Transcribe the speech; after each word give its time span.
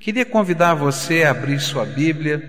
Queria 0.00 0.24
convidar 0.24 0.72
você 0.72 1.24
a 1.24 1.30
abrir 1.30 1.60
sua 1.60 1.84
Bíblia 1.84 2.42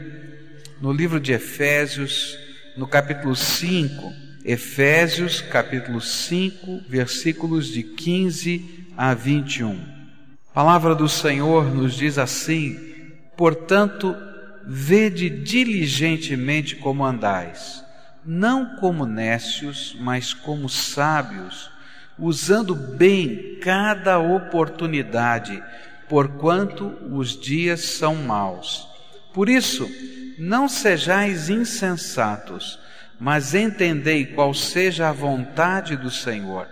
no 0.80 0.90
livro 0.90 1.20
de 1.20 1.34
Efésios, 1.34 2.40
no 2.78 2.88
capítulo 2.88 3.36
5. 3.36 4.14
Efésios, 4.46 5.42
capítulo 5.42 6.00
5, 6.00 6.84
versículos 6.88 7.68
de 7.68 7.84
15 7.84 8.88
a 8.96 9.14
21. 9.14 9.74
A 10.50 10.54
palavra 10.54 10.96
do 10.96 11.10
Senhor 11.10 11.66
nos 11.66 11.94
diz 11.94 12.18
assim: 12.18 12.80
Portanto, 13.36 14.16
vede 14.66 15.30
diligentemente 15.30 16.78
como 16.78 17.06
andais, 17.06 17.84
não 18.26 18.78
como 18.78 19.06
nécios, 19.06 19.94
mas 20.00 20.34
como 20.34 20.70
sábios, 20.70 21.70
usando 22.18 22.74
bem 22.74 23.58
cada 23.62 24.20
oportunidade 24.20 25.62
porquanto 26.12 26.92
os 27.10 27.40
dias 27.40 27.80
são 27.86 28.16
maus. 28.16 28.86
Por 29.34 29.48
isso, 29.48 29.90
não 30.38 30.68
sejais 30.68 31.50
insensatos, 31.50 32.78
mas 33.18 33.56
entendei 33.56 34.26
qual 34.26 34.54
seja 34.54 35.08
a 35.08 35.14
vontade 35.14 35.96
do 35.96 36.12
Senhor. 36.12 36.68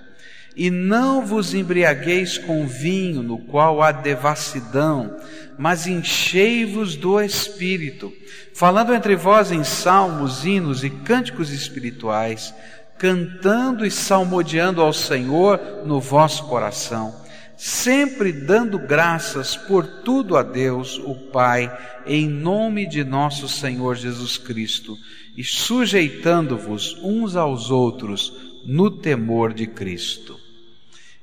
E 0.57 0.69
não 0.69 1.25
vos 1.25 1.53
embriagueis 1.53 2.37
com 2.37 2.67
vinho, 2.67 3.23
no 3.23 3.37
qual 3.37 3.81
há 3.81 3.93
devassidão, 3.93 5.15
mas 5.57 5.87
enchei-vos 5.87 6.97
do 6.97 7.21
Espírito, 7.21 8.11
falando 8.53 8.93
entre 8.93 9.15
vós 9.15 9.53
em 9.53 9.63
salmos, 9.63 10.43
hinos 10.43 10.83
e 10.83 10.89
cânticos 10.89 11.49
espirituais, 11.49 12.53
cantando 12.97 13.85
e 13.85 13.91
salmodiando 13.91 14.81
ao 14.81 14.91
Senhor 14.91 15.61
no 15.85 16.01
vosso 16.01 16.43
coração 16.47 17.28
sempre 17.59 18.31
dando 18.31 18.79
graças 18.79 19.57
por 19.57 19.85
tudo 19.85 20.37
a 20.37 20.43
Deus, 20.43 20.97
o 20.97 21.13
Pai, 21.13 21.69
em 22.05 22.25
nome 22.25 22.87
de 22.87 23.03
nosso 23.03 23.49
Senhor 23.49 23.97
Jesus 23.97 24.37
Cristo, 24.37 24.97
e 25.35 25.43
sujeitando-vos 25.43 26.97
uns 27.03 27.35
aos 27.35 27.69
outros 27.69 28.33
no 28.65 28.89
temor 28.89 29.53
de 29.53 29.67
Cristo. 29.67 30.39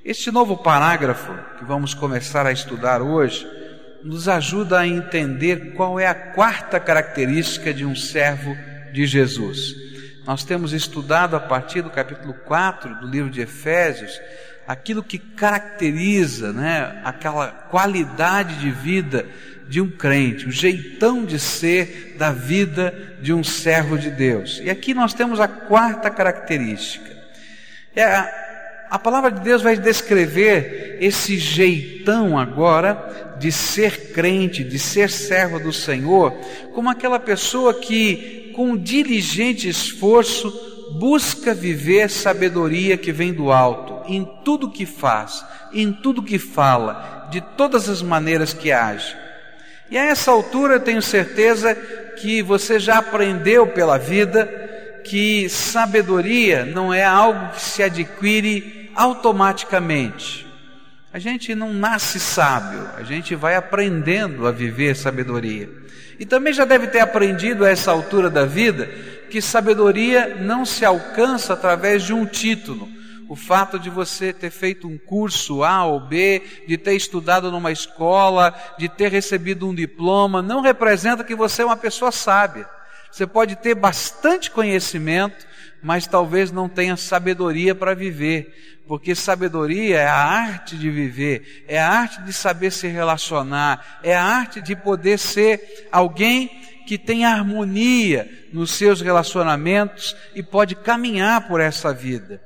Este 0.05 0.29
novo 0.29 0.55
parágrafo 0.55 1.33
que 1.57 1.65
vamos 1.65 1.95
começar 1.95 2.45
a 2.45 2.51
estudar 2.51 3.01
hoje 3.01 3.47
nos 4.03 4.29
ajuda 4.29 4.81
a 4.81 4.87
entender 4.87 5.73
qual 5.73 5.99
é 5.99 6.05
a 6.05 6.13
quarta 6.13 6.79
característica 6.79 7.73
de 7.73 7.83
um 7.83 7.95
servo 7.95 8.55
de 8.93 9.07
Jesus. 9.07 9.75
Nós 10.23 10.43
temos 10.43 10.71
estudado 10.71 11.35
a 11.35 11.39
partir 11.39 11.81
do 11.81 11.89
capítulo 11.89 12.35
4 12.45 12.99
do 12.99 13.07
livro 13.07 13.31
de 13.31 13.41
Efésios 13.41 14.19
aquilo 14.67 15.01
que 15.01 15.17
caracteriza 15.17 16.51
né, 16.51 16.99
aquela 17.05 17.47
qualidade 17.47 18.59
de 18.59 18.69
vida 18.69 19.25
de 19.67 19.79
um 19.81 19.89
crente, 19.89 20.47
o 20.47 20.51
jeitão 20.51 21.25
de 21.25 21.39
ser 21.39 22.15
da 22.17 22.31
vida 22.31 23.17
de 23.21 23.33
um 23.33 23.43
servo 23.43 23.97
de 23.97 24.09
Deus. 24.09 24.61
E 24.63 24.69
aqui 24.69 24.93
nós 24.93 25.13
temos 25.13 25.39
a 25.39 25.47
quarta 25.47 26.09
característica. 26.09 27.15
É 27.95 28.03
a, 28.03 28.87
a 28.89 28.99
palavra 28.99 29.31
de 29.31 29.41
Deus 29.41 29.61
vai 29.61 29.77
descrever 29.77 30.97
esse 31.01 31.37
jeitão 31.37 32.37
agora 32.37 33.35
de 33.39 33.51
ser 33.51 34.11
crente, 34.11 34.63
de 34.63 34.79
ser 34.79 35.09
servo 35.09 35.59
do 35.59 35.73
Senhor, 35.73 36.31
como 36.73 36.89
aquela 36.89 37.19
pessoa 37.19 37.73
que, 37.73 38.51
com 38.55 38.77
diligente 38.77 39.67
esforço, 39.67 40.67
busca 40.99 41.53
viver 41.53 42.09
sabedoria 42.09 42.97
que 42.97 43.11
vem 43.11 43.33
do 43.33 43.51
alto, 43.51 44.11
em 44.11 44.25
tudo 44.43 44.71
que 44.71 44.85
faz, 44.85 45.45
em 45.73 45.91
tudo 45.91 46.23
que 46.23 46.39
fala, 46.39 47.27
de 47.31 47.41
todas 47.41 47.89
as 47.89 48.01
maneiras 48.01 48.53
que 48.53 48.71
age. 48.71 49.15
E 49.89 49.97
a 49.97 50.05
essa 50.05 50.31
altura 50.31 50.79
tenho 50.79 51.01
certeza 51.01 51.73
que 52.19 52.41
você 52.41 52.79
já 52.79 52.97
aprendeu 52.97 53.67
pela 53.67 53.97
vida 53.97 54.45
que 55.03 55.47
sabedoria 55.47 56.65
não 56.65 56.93
é 56.93 57.03
algo 57.03 57.53
que 57.53 57.61
se 57.61 57.81
adquire 57.81 58.91
automaticamente. 58.93 60.45
A 61.13 61.19
gente 61.19 61.55
não 61.55 61.73
nasce 61.73 62.19
sábio, 62.19 62.89
a 62.97 63.03
gente 63.03 63.33
vai 63.33 63.55
aprendendo 63.55 64.45
a 64.45 64.51
viver 64.51 64.95
sabedoria. 64.95 65.69
E 66.19 66.25
também 66.25 66.51
já 66.51 66.65
deve 66.65 66.87
ter 66.87 66.99
aprendido 66.99 67.63
a 67.63 67.69
essa 67.69 67.91
altura 67.91 68.29
da 68.29 68.45
vida 68.45 68.89
que 69.29 69.41
sabedoria 69.41 70.35
não 70.35 70.65
se 70.65 70.83
alcança 70.83 71.53
através 71.53 72.03
de 72.03 72.13
um 72.13 72.25
título. 72.25 72.87
O 73.29 73.35
fato 73.35 73.77
de 73.77 73.89
você 73.89 74.31
ter 74.31 74.49
feito 74.49 74.87
um 74.87 74.97
curso 74.97 75.63
A 75.63 75.83
ou 75.83 75.99
B, 75.99 76.41
de 76.67 76.77
ter 76.77 76.93
estudado 76.93 77.51
numa 77.51 77.71
escola, 77.71 78.55
de 78.77 78.87
ter 78.87 79.11
recebido 79.11 79.67
um 79.67 79.75
diploma, 79.75 80.41
não 80.41 80.61
representa 80.61 81.23
que 81.23 81.35
você 81.35 81.61
é 81.61 81.65
uma 81.65 81.75
pessoa 81.75 82.11
sábia. 82.11 82.67
Você 83.11 83.27
pode 83.27 83.55
ter 83.57 83.75
bastante 83.75 84.49
conhecimento, 84.49 85.45
mas 85.81 86.07
talvez 86.07 86.51
não 86.51 86.69
tenha 86.69 86.95
sabedoria 86.95 87.75
para 87.75 87.93
viver, 87.93 88.81
porque 88.87 89.13
sabedoria 89.13 89.99
é 89.99 90.07
a 90.07 90.15
arte 90.15 90.77
de 90.77 90.89
viver, 90.89 91.65
é 91.67 91.79
a 91.79 91.89
arte 91.89 92.21
de 92.21 92.31
saber 92.31 92.71
se 92.71 92.87
relacionar, 92.87 93.99
é 94.01 94.15
a 94.15 94.23
arte 94.23 94.61
de 94.61 94.75
poder 94.75 95.19
ser 95.19 95.87
alguém 95.91 96.76
que 96.87 96.97
tem 96.97 97.25
harmonia 97.25 98.47
nos 98.53 98.71
seus 98.71 99.01
relacionamentos 99.01 100.15
e 100.33 100.41
pode 100.41 100.73
caminhar 100.73 101.45
por 101.49 101.59
essa 101.59 101.93
vida. 101.93 102.41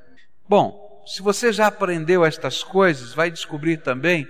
Bom, 0.49 1.03
se 1.05 1.21
você 1.21 1.53
já 1.53 1.67
aprendeu 1.67 2.25
estas 2.25 2.63
coisas, 2.63 3.13
vai 3.13 3.29
descobrir 3.29 3.77
também 3.77 4.27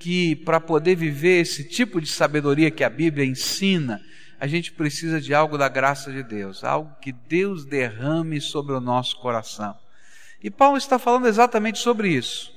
que 0.00 0.34
para 0.34 0.58
poder 0.58 0.96
viver 0.96 1.40
esse 1.40 1.62
tipo 1.62 2.00
de 2.00 2.08
sabedoria 2.08 2.72
que 2.72 2.82
a 2.82 2.90
Bíblia 2.90 3.24
ensina, 3.24 4.00
a 4.40 4.48
gente 4.48 4.72
precisa 4.72 5.20
de 5.20 5.32
algo 5.32 5.56
da 5.56 5.68
graça 5.68 6.10
de 6.10 6.24
Deus, 6.24 6.64
algo 6.64 6.96
que 7.00 7.12
Deus 7.12 7.64
derrame 7.64 8.40
sobre 8.40 8.74
o 8.74 8.80
nosso 8.80 9.16
coração. 9.20 9.76
E 10.42 10.50
Paulo 10.50 10.76
está 10.76 10.98
falando 10.98 11.28
exatamente 11.28 11.78
sobre 11.78 12.08
isso. 12.08 12.52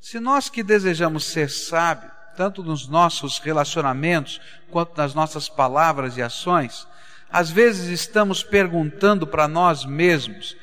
Se 0.00 0.18
nós 0.18 0.48
que 0.48 0.62
desejamos 0.62 1.24
ser 1.24 1.50
sábios, 1.50 2.17
tanto 2.38 2.62
nos 2.62 2.86
nossos 2.86 3.40
relacionamentos 3.40 4.40
quanto 4.70 4.96
nas 4.96 5.12
nossas 5.12 5.48
palavras 5.48 6.16
e 6.16 6.22
ações, 6.22 6.86
às 7.28 7.50
vezes 7.50 7.88
estamos 7.88 8.44
perguntando 8.44 9.26
para 9.26 9.48
nós 9.48 9.84
mesmos: 9.84 10.56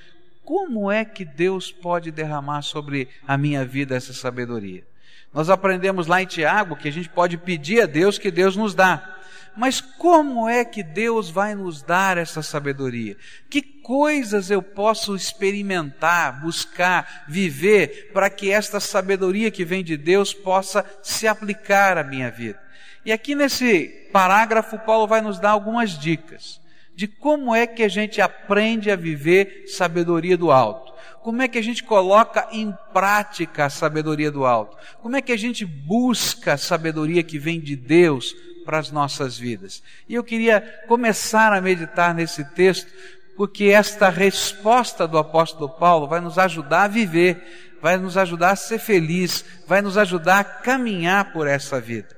como 0.46 0.90
é 0.90 1.03
que 1.03 1.25
Deus 1.25 1.74
pode 1.74 2.12
derramar 2.12 2.62
sobre 2.62 3.09
a 3.28 3.38
minha 3.38 3.66
vida 3.66 3.94
essa 3.94 4.13
sabedoria? 4.13 4.86
Nós 5.34 5.50
aprendemos 5.50 6.08
lá 6.08 6.22
em 6.22 6.25
Tiago 6.25 6.78
que 6.78 6.88
a 6.88 6.91
gente 6.91 7.09
pode 7.09 7.38
pedir 7.38 7.81
a 7.81 7.86
Deus 7.86 8.18
que 8.18 8.31
Deus 8.31 8.56
nos 8.56 8.74
dá. 8.74 9.15
Mas 9.56 9.80
como 9.80 10.50
é 10.50 10.66
que 10.66 10.84
Deus 10.84 11.30
vai 11.30 11.56
nos 11.56 11.82
dar 11.82 12.18
essa 12.18 12.42
sabedoria? 12.42 13.16
Que 13.50 13.62
coisas 13.62 14.52
eu 14.52 14.62
posso 14.62 15.16
experimentar, 15.16 16.42
buscar, 16.42 17.26
viver 17.28 18.12
para 18.14 18.30
que 18.30 18.52
esta 18.52 18.80
sabedoria 18.80 19.52
que 19.52 19.64
vem 19.64 19.84
de 19.84 19.96
Deus 19.96 20.34
possa 20.34 20.86
se 21.02 21.28
aplicar 21.28 21.98
à 21.98 22.04
minha 22.04 22.30
vida? 22.30 22.62
E 23.06 23.12
aqui 23.12 23.36
nesse 23.36 23.88
parágrafo, 24.12 24.80
Paulo 24.80 25.08
vai 25.08 25.22
nos 25.22 25.40
dar 25.40 25.52
algumas 25.52 25.98
dicas 25.98 26.60
de 26.96 27.08
como 27.08 27.54
é 27.54 27.68
que 27.68 27.84
a 27.84 27.90
gente 27.90 28.22
aprende 28.22 28.90
a 28.90 28.96
viver 28.96 29.66
sabedoria 29.68 30.38
do 30.38 30.52
alto. 30.52 30.94
Como 31.22 31.42
é 31.42 31.48
que 31.48 31.58
a 31.58 31.62
gente 31.62 31.84
coloca 31.84 32.48
em 32.52 32.74
prática 32.94 33.66
a 33.66 33.70
sabedoria 33.70 34.32
do 34.32 34.46
alto? 34.46 34.78
Como 35.02 35.16
é 35.16 35.22
que 35.22 35.32
a 35.32 35.38
gente 35.38 35.66
busca 35.66 36.54
a 36.54 36.58
sabedoria 36.58 37.24
que 37.24 37.38
vem 37.38 37.60
de 37.60 37.76
Deus 37.76 38.34
para 38.66 38.80
as 38.80 38.92
nossas 38.92 39.38
vidas. 39.38 39.84
E 40.09 40.16
eu 40.16 40.24
queria 40.24 40.59
começar 40.88 41.53
a 41.53 41.62
meditar 41.62 42.14
nesse 42.14 42.44
texto, 42.44 42.92
porque 43.38 43.66
esta 43.66 44.09
resposta 44.09 45.08
do 45.08 45.18
apóstolo 45.18 45.70
Paulo 45.70 46.08
vai 46.08 46.20
nos 46.20 46.38
ajudar 46.38 46.84
a 46.84 46.88
viver, 46.88 47.78
vai 47.81 47.98
nos 47.98 48.18
ajudar 48.18 48.52
a 48.52 48.56
ser 48.56 48.80
feliz, 48.80 49.46
vai 49.68 49.81
nos 49.81 49.98
ajudar 49.98 50.40
a 50.40 50.44
caminhar 50.44 51.31
por 51.31 51.48
essa 51.48 51.80
vida. 51.80 52.16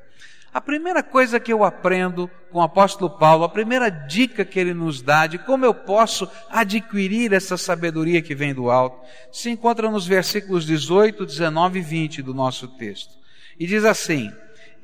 A 0.53 0.61
primeira 0.61 1.03
coisa 1.03 1.39
que 1.39 1.53
eu 1.53 1.63
aprendo 1.63 2.27
com 2.51 2.59
o 2.59 2.63
apóstolo 2.63 3.11
Paulo, 3.11 3.43
a 3.43 3.49
primeira 3.49 3.89
dica 3.89 4.43
que 4.43 4.59
ele 4.59 4.73
nos 4.73 5.01
dá 5.01 5.27
de 5.27 5.37
como 5.37 5.65
eu 5.65 5.73
posso 5.73 6.27
adquirir 6.49 7.33
essa 7.33 7.57
sabedoria 7.57 8.21
que 8.21 8.33
vem 8.33 8.53
do 8.53 8.71
alto, 8.71 9.05
se 9.31 9.49
encontra 9.49 9.91
nos 9.91 10.07
versículos 10.07 10.65
18, 10.65 11.25
19 11.25 11.77
e 11.77 11.81
20 11.81 12.21
do 12.23 12.33
nosso 12.33 12.67
texto. 12.69 13.13
E 13.59 13.67
diz 13.67 13.83
assim: 13.85 14.31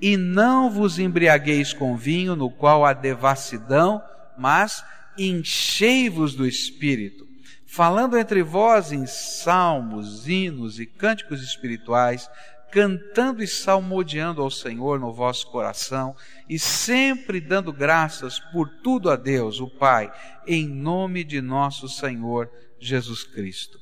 e 0.04 0.18
não 0.18 0.70
vos 0.70 1.00
embriagueis 1.00 1.72
com 1.72 1.96
vinho, 1.96 2.36
no 2.36 2.52
qual 2.52 2.86
há 2.86 2.92
devassidão, 2.92 4.04
mas 4.38 4.84
enchei-vos 5.18 6.36
do 6.36 6.46
Espírito, 6.46 7.26
falando 7.66 8.18
entre 8.18 8.44
vós 8.44 8.92
em 8.92 9.06
salmos, 9.06 10.28
hinos 10.28 10.78
e 10.78 10.86
cânticos 10.86 11.42
espirituais, 11.42 12.30
cantando 12.70 13.42
e 13.42 13.48
salmodiando 13.48 14.42
ao 14.42 14.52
Senhor 14.52 15.00
no 15.00 15.14
vosso 15.14 15.50
coração, 15.50 16.14
e 16.50 16.60
sempre 16.60 17.40
dando 17.40 17.72
graças 17.72 18.42
por 18.52 18.68
tudo 18.84 19.10
a 19.10 19.16
Deus, 19.16 19.62
o 19.62 19.70
Pai, 19.70 20.12
em 20.46 20.68
nome 20.68 21.24
de 21.24 21.40
nosso 21.40 21.88
Senhor 21.88 22.52
Jesus 22.78 23.24
Cristo. 23.24 23.80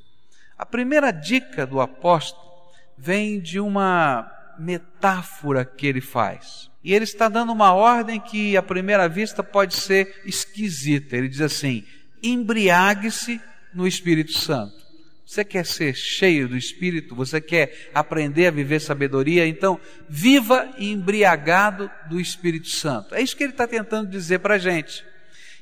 A 0.56 0.67
primeira 0.67 1.09
dica 1.09 1.65
do 1.65 1.81
apóstolo 1.81 2.47
vem 2.95 3.41
de 3.41 3.59
uma 3.59 4.38
metáfora 4.61 5.65
que 5.65 5.87
ele 5.87 6.01
faz. 6.01 6.69
E 6.83 6.93
ele 6.93 7.03
está 7.03 7.27
dando 7.27 7.51
uma 7.51 7.73
ordem 7.73 8.19
que, 8.19 8.55
à 8.55 8.61
primeira 8.61 9.07
vista, 9.07 9.43
pode 9.43 9.75
ser 9.75 10.21
esquisita. 10.25 11.17
Ele 11.17 11.27
diz 11.27 11.41
assim: 11.41 11.83
embriague-se 12.21 13.41
no 13.73 13.87
Espírito 13.87 14.33
Santo. 14.33 14.81
Você 15.25 15.45
quer 15.45 15.65
ser 15.65 15.95
cheio 15.95 16.49
do 16.49 16.57
Espírito? 16.57 17.15
Você 17.15 17.39
quer 17.39 17.89
aprender 17.93 18.47
a 18.47 18.51
viver 18.51 18.81
sabedoria? 18.81 19.47
Então, 19.47 19.79
viva 20.09 20.69
embriagado 20.77 21.89
do 22.09 22.19
Espírito 22.19 22.67
Santo. 22.67 23.15
É 23.15 23.21
isso 23.21 23.37
que 23.37 23.43
ele 23.43 23.53
está 23.53 23.65
tentando 23.65 24.09
dizer 24.09 24.39
para 24.39 24.55
a 24.55 24.59
gente. 24.59 25.05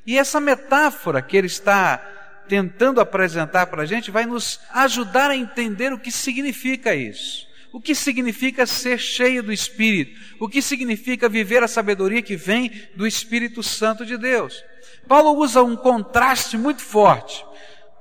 E 0.08 0.18
essa 0.18 0.40
metáfora 0.40 1.22
que 1.22 1.38
ele 1.38 1.46
está 1.46 1.98
tentando 2.48 3.00
apresentar 3.00 3.68
para 3.68 3.84
a 3.84 3.86
gente 3.86 4.10
vai 4.10 4.26
nos 4.26 4.60
ajudar 4.72 5.30
a 5.30 5.38
entender 5.38 5.94
o 5.94 6.00
que 6.00 6.12
significa 6.12 6.96
isso. 6.96 7.49
O 7.72 7.80
que 7.80 7.94
significa 7.94 8.66
ser 8.66 8.98
cheio 8.98 9.44
do 9.44 9.54
Espírito? 9.54 10.20
O 10.40 10.50
que 10.50 10.62
significa 10.62 11.30
viver 11.30 11.64
a 11.64 11.68
sabedoria 11.68 12.22
que 12.22 12.36
vem 12.36 12.72
do 12.96 13.06
Espírito 13.06 13.62
Santo 13.62 14.06
de 14.06 14.18
Deus? 14.18 14.64
Paulo 15.08 15.40
usa 15.40 15.62
um 15.62 15.76
contraste 15.76 16.58
muito 16.58 16.82
forte. 16.82 17.46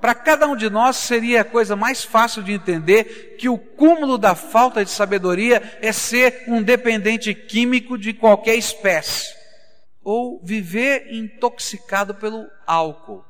Para 0.01 0.15
cada 0.15 0.47
um 0.47 0.57
de 0.57 0.71
nós 0.71 0.97
seria 0.97 1.41
a 1.41 1.45
coisa 1.45 1.75
mais 1.75 2.05
fácil 2.05 2.43
de 2.43 2.53
entender 2.53 3.37
que 3.37 3.49
o 3.49 3.59
cúmulo 3.59 4.17
da 4.17 4.35
falta 4.35 4.85
de 4.85 4.91
sabedoria 4.91 5.79
é 5.83 5.93
ser 5.93 6.45
um 6.47 6.63
dependente 6.63 7.35
químico 7.35 7.99
de 7.99 8.13
qualquer 8.13 8.55
espécie 8.55 9.37
ou 10.03 10.41
viver 10.43 11.13
intoxicado 11.13 12.15
pelo 12.15 12.47
álcool. 12.67 13.25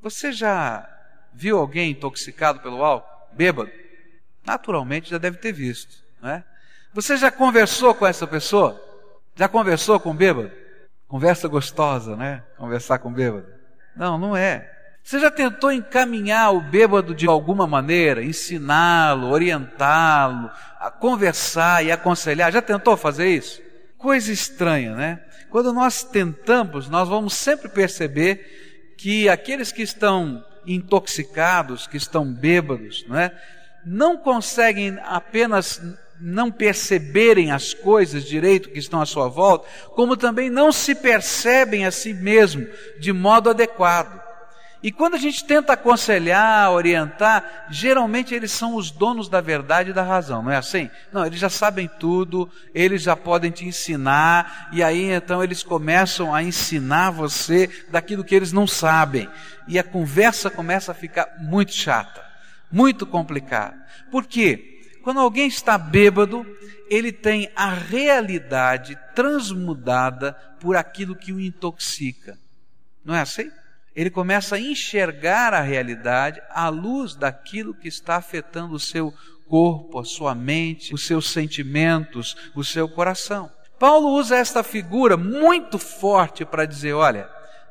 Você 0.00 0.32
já 0.32 0.88
viu 1.34 1.58
alguém 1.58 1.90
intoxicado 1.90 2.60
pelo 2.60 2.82
álcool? 2.82 3.34
Bêbado? 3.34 3.81
Naturalmente 4.44 5.10
já 5.10 5.18
deve 5.18 5.38
ter 5.38 5.52
visto, 5.52 5.96
não 6.20 6.30
é? 6.30 6.44
Você 6.94 7.16
já 7.16 7.30
conversou 7.30 7.94
com 7.94 8.06
essa 8.06 8.26
pessoa? 8.26 8.80
Já 9.34 9.48
conversou 9.48 9.98
com 9.98 10.10
o 10.10 10.14
bêbado? 10.14 10.50
Conversa 11.08 11.48
gostosa, 11.48 12.16
né? 12.16 12.42
Conversar 12.56 12.98
com 12.98 13.08
o 13.08 13.12
bêbado. 13.12 13.46
Não, 13.96 14.18
não 14.18 14.36
é. 14.36 14.70
Você 15.02 15.18
já 15.18 15.30
tentou 15.30 15.72
encaminhar 15.72 16.54
o 16.54 16.60
bêbado 16.60 17.14
de 17.14 17.26
alguma 17.26 17.66
maneira, 17.66 18.22
ensiná-lo, 18.22 19.30
orientá-lo, 19.30 20.50
a 20.78 20.90
conversar 20.90 21.84
e 21.84 21.90
aconselhar? 21.90 22.52
Já 22.52 22.62
tentou 22.62 22.96
fazer 22.96 23.28
isso? 23.28 23.60
Coisa 23.98 24.32
estranha, 24.32 24.94
né? 24.94 25.20
Quando 25.50 25.72
nós 25.72 26.04
tentamos, 26.04 26.88
nós 26.88 27.08
vamos 27.08 27.34
sempre 27.34 27.68
perceber 27.68 28.94
que 28.96 29.28
aqueles 29.28 29.72
que 29.72 29.82
estão 29.82 30.44
intoxicados, 30.66 31.86
que 31.86 31.96
estão 31.96 32.24
bêbados, 32.24 33.04
não 33.08 33.18
é? 33.18 33.36
Não 33.84 34.16
conseguem 34.16 34.98
apenas 35.04 35.80
não 36.20 36.52
perceberem 36.52 37.50
as 37.50 37.74
coisas 37.74 38.24
direito 38.24 38.70
que 38.70 38.78
estão 38.78 39.00
à 39.00 39.06
sua 39.06 39.28
volta, 39.28 39.66
como 39.90 40.16
também 40.16 40.48
não 40.48 40.70
se 40.70 40.94
percebem 40.94 41.84
a 41.84 41.90
si 41.90 42.14
mesmo 42.14 42.66
de 43.00 43.12
modo 43.12 43.50
adequado. 43.50 44.22
E 44.82 44.90
quando 44.90 45.14
a 45.14 45.18
gente 45.18 45.44
tenta 45.44 45.74
aconselhar, 45.74 46.72
orientar, 46.72 47.66
geralmente 47.70 48.34
eles 48.34 48.50
são 48.50 48.74
os 48.74 48.90
donos 48.90 49.28
da 49.28 49.40
verdade 49.40 49.90
e 49.90 49.92
da 49.92 50.02
razão, 50.02 50.42
não 50.42 50.50
é 50.50 50.56
assim? 50.56 50.90
Não, 51.12 51.24
eles 51.24 51.38
já 51.38 51.48
sabem 51.48 51.88
tudo, 52.00 52.50
eles 52.74 53.02
já 53.02 53.14
podem 53.14 53.52
te 53.52 53.64
ensinar, 53.64 54.70
e 54.72 54.82
aí 54.82 55.12
então 55.12 55.42
eles 55.42 55.62
começam 55.62 56.34
a 56.34 56.42
ensinar 56.42 57.10
você 57.10 57.70
daquilo 57.90 58.24
que 58.24 58.34
eles 58.34 58.52
não 58.52 58.66
sabem. 58.66 59.28
E 59.68 59.78
a 59.78 59.84
conversa 59.84 60.50
começa 60.50 60.90
a 60.90 60.96
ficar 60.96 61.28
muito 61.38 61.72
chata, 61.72 62.20
muito 62.72 63.06
complicada. 63.06 63.76
Por 64.10 64.26
quê? 64.26 64.80
Quando 65.02 65.20
alguém 65.20 65.46
está 65.46 65.76
bêbado, 65.76 66.46
ele 66.88 67.12
tem 67.12 67.50
a 67.54 67.68
realidade 67.74 68.98
transmudada 69.14 70.32
por 70.60 70.76
aquilo 70.76 71.14
que 71.14 71.32
o 71.32 71.40
intoxica. 71.40 72.38
Não 73.04 73.14
é 73.14 73.20
assim? 73.20 73.50
ele 73.94 74.10
começa 74.10 74.56
a 74.56 74.60
enxergar 74.60 75.52
a 75.52 75.60
realidade 75.60 76.40
à 76.50 76.68
luz 76.68 77.14
daquilo 77.14 77.74
que 77.74 77.88
está 77.88 78.16
afetando 78.16 78.74
o 78.74 78.80
seu 78.80 79.12
corpo, 79.46 79.98
a 79.98 80.04
sua 80.04 80.34
mente, 80.34 80.94
os 80.94 81.06
seus 81.06 81.30
sentimentos, 81.30 82.36
o 82.54 82.64
seu 82.64 82.88
coração. 82.88 83.50
Paulo 83.78 84.10
usa 84.10 84.36
esta 84.36 84.62
figura 84.62 85.16
muito 85.16 85.78
forte 85.78 86.44
para 86.44 86.64
dizer: 86.64 86.94
olha, 86.94 87.28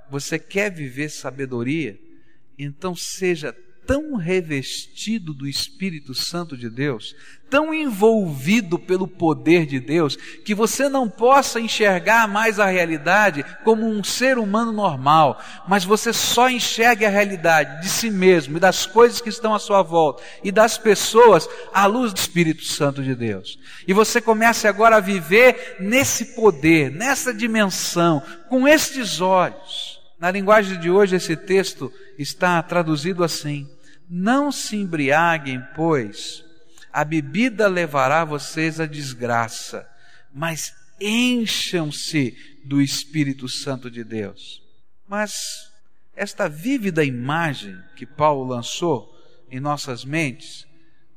você 0.09 0.37
quer 0.37 0.71
viver 0.71 1.09
sabedoria? 1.09 1.99
Então 2.57 2.95
seja 2.95 3.55
tão 3.85 4.15
revestido 4.15 5.33
do 5.33 5.47
Espírito 5.47 6.13
Santo 6.13 6.55
de 6.55 6.69
Deus, 6.69 7.15
tão 7.49 7.73
envolvido 7.73 8.79
pelo 8.79 9.05
poder 9.05 9.65
de 9.65 9.77
Deus, 9.77 10.15
que 10.15 10.55
você 10.55 10.87
não 10.87 11.09
possa 11.09 11.59
enxergar 11.59 12.25
mais 12.25 12.59
a 12.59 12.65
realidade 12.65 13.43
como 13.65 13.85
um 13.85 14.01
ser 14.01 14.37
humano 14.37 14.71
normal, 14.71 15.43
mas 15.67 15.83
você 15.83 16.13
só 16.13 16.49
enxergue 16.49 17.05
a 17.05 17.09
realidade 17.09 17.81
de 17.81 17.89
si 17.89 18.09
mesmo 18.09 18.55
e 18.55 18.59
das 18.59 18.85
coisas 18.85 19.19
que 19.19 19.27
estão 19.27 19.53
à 19.53 19.59
sua 19.59 19.81
volta 19.81 20.23
e 20.41 20.51
das 20.51 20.77
pessoas 20.77 21.49
à 21.73 21.85
luz 21.85 22.13
do 22.13 22.19
Espírito 22.19 22.63
Santo 22.63 23.03
de 23.03 23.13
Deus. 23.13 23.59
E 23.85 23.91
você 23.91 24.21
comece 24.21 24.67
agora 24.67 24.95
a 24.95 25.01
viver 25.01 25.75
nesse 25.81 26.33
poder, 26.35 26.89
nessa 26.89 27.33
dimensão, 27.33 28.23
com 28.47 28.65
estes 28.65 29.19
olhos. 29.19 29.90
Na 30.21 30.29
linguagem 30.29 30.79
de 30.79 30.87
hoje, 30.87 31.15
esse 31.15 31.35
texto 31.35 31.91
está 32.15 32.61
traduzido 32.61 33.23
assim: 33.23 33.67
Não 34.07 34.51
se 34.51 34.75
embriaguem, 34.75 35.59
pois, 35.75 36.45
a 36.93 37.03
bebida 37.03 37.67
levará 37.67 38.23
vocês 38.23 38.79
à 38.79 38.85
desgraça, 38.85 39.89
mas 40.31 40.71
encham-se 40.99 42.37
do 42.63 42.79
Espírito 42.79 43.49
Santo 43.49 43.89
de 43.89 44.03
Deus. 44.03 44.61
Mas 45.07 45.33
esta 46.15 46.47
vívida 46.47 47.03
imagem 47.03 47.75
que 47.95 48.05
Paulo 48.05 48.47
lançou 48.47 49.11
em 49.49 49.59
nossas 49.59 50.05
mentes 50.05 50.67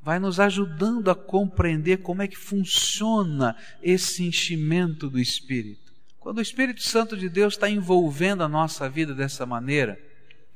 vai 0.00 0.18
nos 0.18 0.40
ajudando 0.40 1.10
a 1.10 1.14
compreender 1.14 1.98
como 1.98 2.22
é 2.22 2.28
que 2.28 2.38
funciona 2.38 3.54
esse 3.82 4.24
enchimento 4.24 5.10
do 5.10 5.18
Espírito. 5.18 5.83
Quando 6.24 6.38
o 6.38 6.40
Espírito 6.40 6.82
Santo 6.82 7.18
de 7.18 7.28
Deus 7.28 7.52
está 7.52 7.68
envolvendo 7.68 8.42
a 8.42 8.48
nossa 8.48 8.88
vida 8.88 9.14
dessa 9.14 9.44
maneira, 9.44 10.00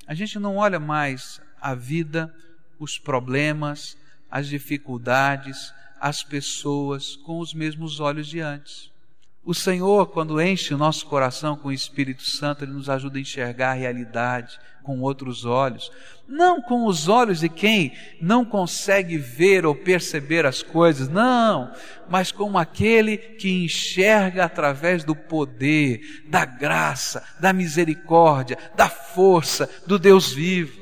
a 0.06 0.14
gente 0.14 0.38
não 0.38 0.56
olha 0.56 0.80
mais 0.80 1.42
a 1.60 1.74
vida, 1.74 2.34
os 2.78 2.98
problemas, 2.98 3.94
as 4.30 4.48
dificuldades, 4.48 5.70
as 6.00 6.24
pessoas 6.24 7.16
com 7.16 7.38
os 7.38 7.52
mesmos 7.52 8.00
olhos 8.00 8.28
de 8.28 8.40
antes. 8.40 8.90
O 9.48 9.54
Senhor, 9.54 10.08
quando 10.08 10.42
enche 10.42 10.74
o 10.74 10.76
nosso 10.76 11.06
coração 11.06 11.56
com 11.56 11.68
o 11.68 11.72
Espírito 11.72 12.22
Santo, 12.22 12.64
Ele 12.64 12.72
nos 12.72 12.90
ajuda 12.90 13.16
a 13.16 13.20
enxergar 13.22 13.70
a 13.70 13.72
realidade 13.72 14.60
com 14.82 15.00
outros 15.00 15.46
olhos. 15.46 15.90
Não 16.28 16.60
com 16.60 16.84
os 16.84 17.08
olhos 17.08 17.40
de 17.40 17.48
quem 17.48 17.94
não 18.20 18.44
consegue 18.44 19.16
ver 19.16 19.64
ou 19.64 19.74
perceber 19.74 20.44
as 20.44 20.62
coisas, 20.62 21.08
não, 21.08 21.72
mas 22.10 22.30
como 22.30 22.58
aquele 22.58 23.16
que 23.16 23.64
enxerga 23.64 24.44
através 24.44 25.02
do 25.02 25.16
poder, 25.16 26.26
da 26.28 26.44
graça, 26.44 27.24
da 27.40 27.50
misericórdia, 27.50 28.58
da 28.76 28.90
força 28.90 29.66
do 29.86 29.98
Deus 29.98 30.30
vivo. 30.30 30.78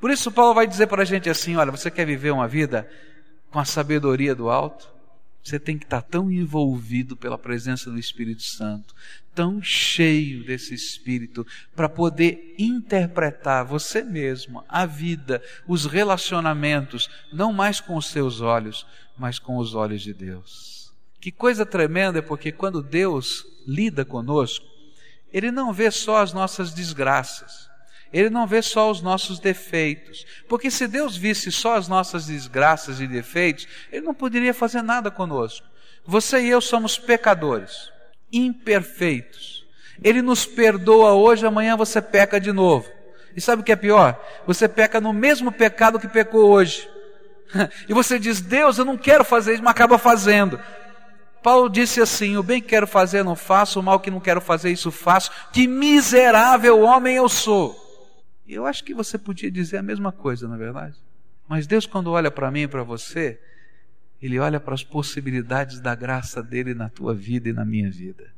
Por 0.00 0.10
isso, 0.10 0.32
Paulo 0.32 0.54
vai 0.54 0.66
dizer 0.66 0.86
para 0.86 1.02
a 1.02 1.04
gente 1.04 1.28
assim: 1.28 1.56
olha, 1.56 1.70
você 1.70 1.90
quer 1.90 2.06
viver 2.06 2.30
uma 2.30 2.48
vida 2.48 2.88
com 3.50 3.58
a 3.58 3.66
sabedoria 3.66 4.34
do 4.34 4.48
alto? 4.48 4.96
Você 5.48 5.58
tem 5.58 5.78
que 5.78 5.86
estar 5.86 6.02
tão 6.02 6.30
envolvido 6.30 7.16
pela 7.16 7.38
presença 7.38 7.90
do 7.90 7.98
Espírito 7.98 8.42
Santo, 8.42 8.94
tão 9.34 9.62
cheio 9.62 10.44
desse 10.44 10.74
Espírito, 10.74 11.46
para 11.74 11.88
poder 11.88 12.54
interpretar 12.58 13.64
você 13.64 14.02
mesmo, 14.02 14.62
a 14.68 14.84
vida, 14.84 15.42
os 15.66 15.86
relacionamentos, 15.86 17.08
não 17.32 17.50
mais 17.50 17.80
com 17.80 17.96
os 17.96 18.08
seus 18.08 18.42
olhos, 18.42 18.86
mas 19.16 19.38
com 19.38 19.56
os 19.56 19.74
olhos 19.74 20.02
de 20.02 20.12
Deus. 20.12 20.92
Que 21.18 21.32
coisa 21.32 21.64
tremenda, 21.64 22.22
porque 22.22 22.52
quando 22.52 22.82
Deus 22.82 23.46
lida 23.66 24.04
conosco, 24.04 24.66
Ele 25.32 25.50
não 25.50 25.72
vê 25.72 25.90
só 25.90 26.18
as 26.18 26.34
nossas 26.34 26.74
desgraças, 26.74 27.67
ele 28.12 28.30
não 28.30 28.46
vê 28.46 28.62
só 28.62 28.90
os 28.90 29.02
nossos 29.02 29.38
defeitos. 29.38 30.26
Porque 30.48 30.70
se 30.70 30.86
Deus 30.86 31.16
visse 31.16 31.52
só 31.52 31.76
as 31.76 31.88
nossas 31.88 32.26
desgraças 32.26 33.00
e 33.00 33.06
defeitos, 33.06 33.68
Ele 33.92 34.04
não 34.04 34.14
poderia 34.14 34.54
fazer 34.54 34.82
nada 34.82 35.10
conosco. 35.10 35.66
Você 36.06 36.40
e 36.40 36.48
eu 36.48 36.60
somos 36.60 36.98
pecadores, 36.98 37.90
imperfeitos. 38.32 39.66
Ele 40.02 40.22
nos 40.22 40.46
perdoa 40.46 41.12
hoje, 41.12 41.46
amanhã 41.46 41.76
você 41.76 42.00
peca 42.00 42.40
de 42.40 42.52
novo. 42.52 42.88
E 43.36 43.40
sabe 43.40 43.60
o 43.60 43.64
que 43.64 43.72
é 43.72 43.76
pior? 43.76 44.18
Você 44.46 44.66
peca 44.66 45.00
no 45.00 45.12
mesmo 45.12 45.52
pecado 45.52 45.98
que 45.98 46.08
pecou 46.08 46.48
hoje. 46.50 46.88
E 47.88 47.94
você 47.94 48.18
diz, 48.18 48.42
Deus, 48.42 48.76
eu 48.76 48.84
não 48.84 48.98
quero 48.98 49.24
fazer 49.24 49.54
isso, 49.54 49.62
mas 49.62 49.70
acaba 49.70 49.96
fazendo. 49.96 50.60
Paulo 51.42 51.70
disse 51.70 51.98
assim: 51.98 52.36
O 52.36 52.42
bem 52.42 52.60
que 52.60 52.68
quero 52.68 52.86
fazer 52.86 53.24
não 53.24 53.34
faço, 53.34 53.80
o 53.80 53.82
mal 53.82 54.00
que 54.00 54.10
não 54.10 54.20
quero 54.20 54.38
fazer 54.38 54.70
isso 54.70 54.90
faço. 54.90 55.30
Que 55.50 55.66
miserável 55.66 56.80
homem 56.80 57.16
eu 57.16 57.26
sou. 57.26 57.87
Eu 58.48 58.64
acho 58.64 58.82
que 58.82 58.94
você 58.94 59.18
podia 59.18 59.50
dizer 59.50 59.76
a 59.76 59.82
mesma 59.82 60.10
coisa, 60.10 60.48
na 60.48 60.54
é 60.54 60.58
verdade. 60.58 60.96
Mas 61.46 61.66
Deus, 61.66 61.86
quando 61.86 62.10
olha 62.10 62.30
para 62.30 62.50
mim 62.50 62.62
e 62.62 62.68
para 62.68 62.82
você, 62.82 63.40
Ele 64.20 64.38
olha 64.38 64.58
para 64.58 64.74
as 64.74 64.82
possibilidades 64.82 65.80
da 65.80 65.94
graça 65.94 66.42
dele 66.42 66.74
na 66.74 66.88
tua 66.88 67.14
vida 67.14 67.48
e 67.48 67.52
na 67.52 67.64
minha 67.64 67.90
vida. 67.90 68.32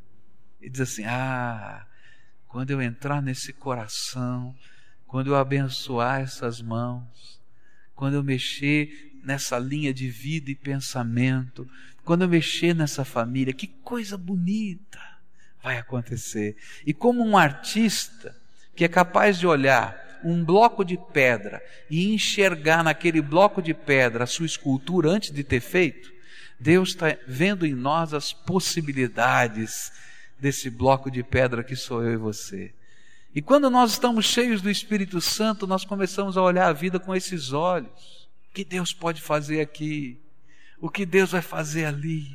E 0.60 0.68
diz 0.68 0.80
assim: 0.80 1.04
Ah, 1.04 1.86
quando 2.48 2.70
eu 2.70 2.82
entrar 2.82 3.22
nesse 3.22 3.52
coração, 3.52 4.54
quando 5.06 5.28
eu 5.28 5.36
abençoar 5.36 6.20
essas 6.20 6.60
mãos, 6.60 7.40
quando 7.94 8.14
eu 8.14 8.22
mexer 8.22 9.12
nessa 9.22 9.58
linha 9.58 9.92
de 9.92 10.08
vida 10.08 10.50
e 10.50 10.54
pensamento, 10.54 11.68
quando 12.04 12.22
eu 12.22 12.28
mexer 12.28 12.74
nessa 12.74 13.04
família, 13.04 13.52
que 13.52 13.66
coisa 13.66 14.16
bonita 14.16 14.98
vai 15.62 15.78
acontecer. 15.78 16.56
E 16.86 16.94
como 16.94 17.24
um 17.24 17.36
artista 17.36 18.39
que 18.80 18.84
é 18.86 18.88
capaz 18.88 19.38
de 19.38 19.46
olhar 19.46 19.94
um 20.24 20.42
bloco 20.42 20.82
de 20.82 20.96
pedra 20.96 21.62
e 21.90 22.14
enxergar 22.14 22.82
naquele 22.82 23.20
bloco 23.20 23.60
de 23.60 23.74
pedra 23.74 24.24
a 24.24 24.26
sua 24.26 24.46
escultura 24.46 25.10
antes 25.10 25.30
de 25.30 25.44
ter 25.44 25.60
feito, 25.60 26.10
Deus 26.58 26.88
está 26.88 27.14
vendo 27.28 27.66
em 27.66 27.74
nós 27.74 28.14
as 28.14 28.32
possibilidades 28.32 29.92
desse 30.38 30.70
bloco 30.70 31.10
de 31.10 31.22
pedra 31.22 31.62
que 31.62 31.76
sou 31.76 32.02
eu 32.02 32.14
e 32.14 32.16
você. 32.16 32.72
E 33.34 33.42
quando 33.42 33.68
nós 33.68 33.90
estamos 33.90 34.24
cheios 34.24 34.62
do 34.62 34.70
Espírito 34.70 35.20
Santo, 35.20 35.66
nós 35.66 35.84
começamos 35.84 36.38
a 36.38 36.42
olhar 36.42 36.66
a 36.66 36.72
vida 36.72 36.98
com 36.98 37.14
esses 37.14 37.52
olhos. 37.52 38.30
O 38.48 38.54
que 38.54 38.64
Deus 38.64 38.94
pode 38.94 39.20
fazer 39.20 39.60
aqui? 39.60 40.18
O 40.80 40.88
que 40.88 41.04
Deus 41.04 41.32
vai 41.32 41.42
fazer 41.42 41.84
ali? 41.84 42.34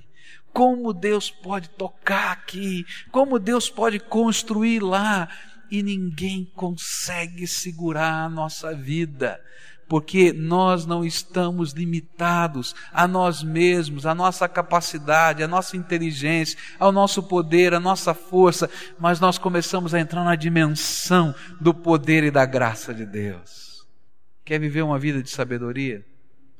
Como 0.53 0.93
Deus 0.93 1.31
pode 1.31 1.69
tocar 1.69 2.33
aqui? 2.33 2.85
Como 3.11 3.39
Deus 3.39 3.67
pode 3.67 3.99
construir 3.99 4.83
lá? 4.83 5.27
E 5.69 5.81
ninguém 5.83 6.45
consegue 6.55 7.47
segurar 7.47 8.25
a 8.25 8.29
nossa 8.29 8.73
vida, 8.73 9.39
porque 9.87 10.33
nós 10.33 10.85
não 10.85 11.05
estamos 11.05 11.71
limitados 11.71 12.75
a 12.91 13.07
nós 13.07 13.43
mesmos, 13.43 14.05
a 14.05 14.15
nossa 14.15 14.47
capacidade, 14.47 15.43
a 15.43 15.47
nossa 15.47 15.77
inteligência, 15.77 16.57
ao 16.79 16.91
nosso 16.91 17.21
poder, 17.21 17.73
a 17.73 17.79
nossa 17.79 18.13
força, 18.13 18.69
mas 18.99 19.19
nós 19.19 19.37
começamos 19.37 19.93
a 19.93 19.99
entrar 19.99 20.23
na 20.23 20.35
dimensão 20.35 21.35
do 21.61 21.73
poder 21.73 22.23
e 22.23 22.31
da 22.31 22.45
graça 22.45 22.93
de 22.93 23.05
Deus. 23.05 23.85
Quer 24.43 24.59
viver 24.59 24.81
uma 24.81 24.99
vida 24.99 25.21
de 25.21 25.29
sabedoria? 25.29 26.05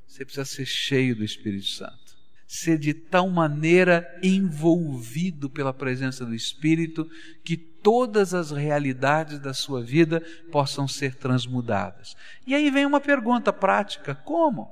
Você 0.08 0.24
precisa 0.24 0.46
ser 0.46 0.66
cheio 0.66 1.16
do 1.16 1.24
Espírito 1.24 1.66
Santo 1.66 2.05
ser 2.48 2.78
de 2.78 2.94
tal 2.94 3.30
maneira 3.30 4.08
envolvido 4.22 5.50
pela 5.50 5.74
presença 5.74 6.26
do 6.26 6.36
Espírito 6.36 7.10
que 7.44 7.58
todas 7.58 8.34
as 8.34 8.52
realidades 8.52 9.40
da 9.40 9.54
sua 9.54 9.84
vida 9.84 10.22
possam 10.52 10.88
ser 10.88 11.16
transmudadas. 11.16 12.16
E 12.46 12.54
aí 12.56 12.70
vem 12.70 12.86
uma 12.86 13.02
pergunta 13.02 13.52
prática: 13.52 14.16
como? 14.16 14.72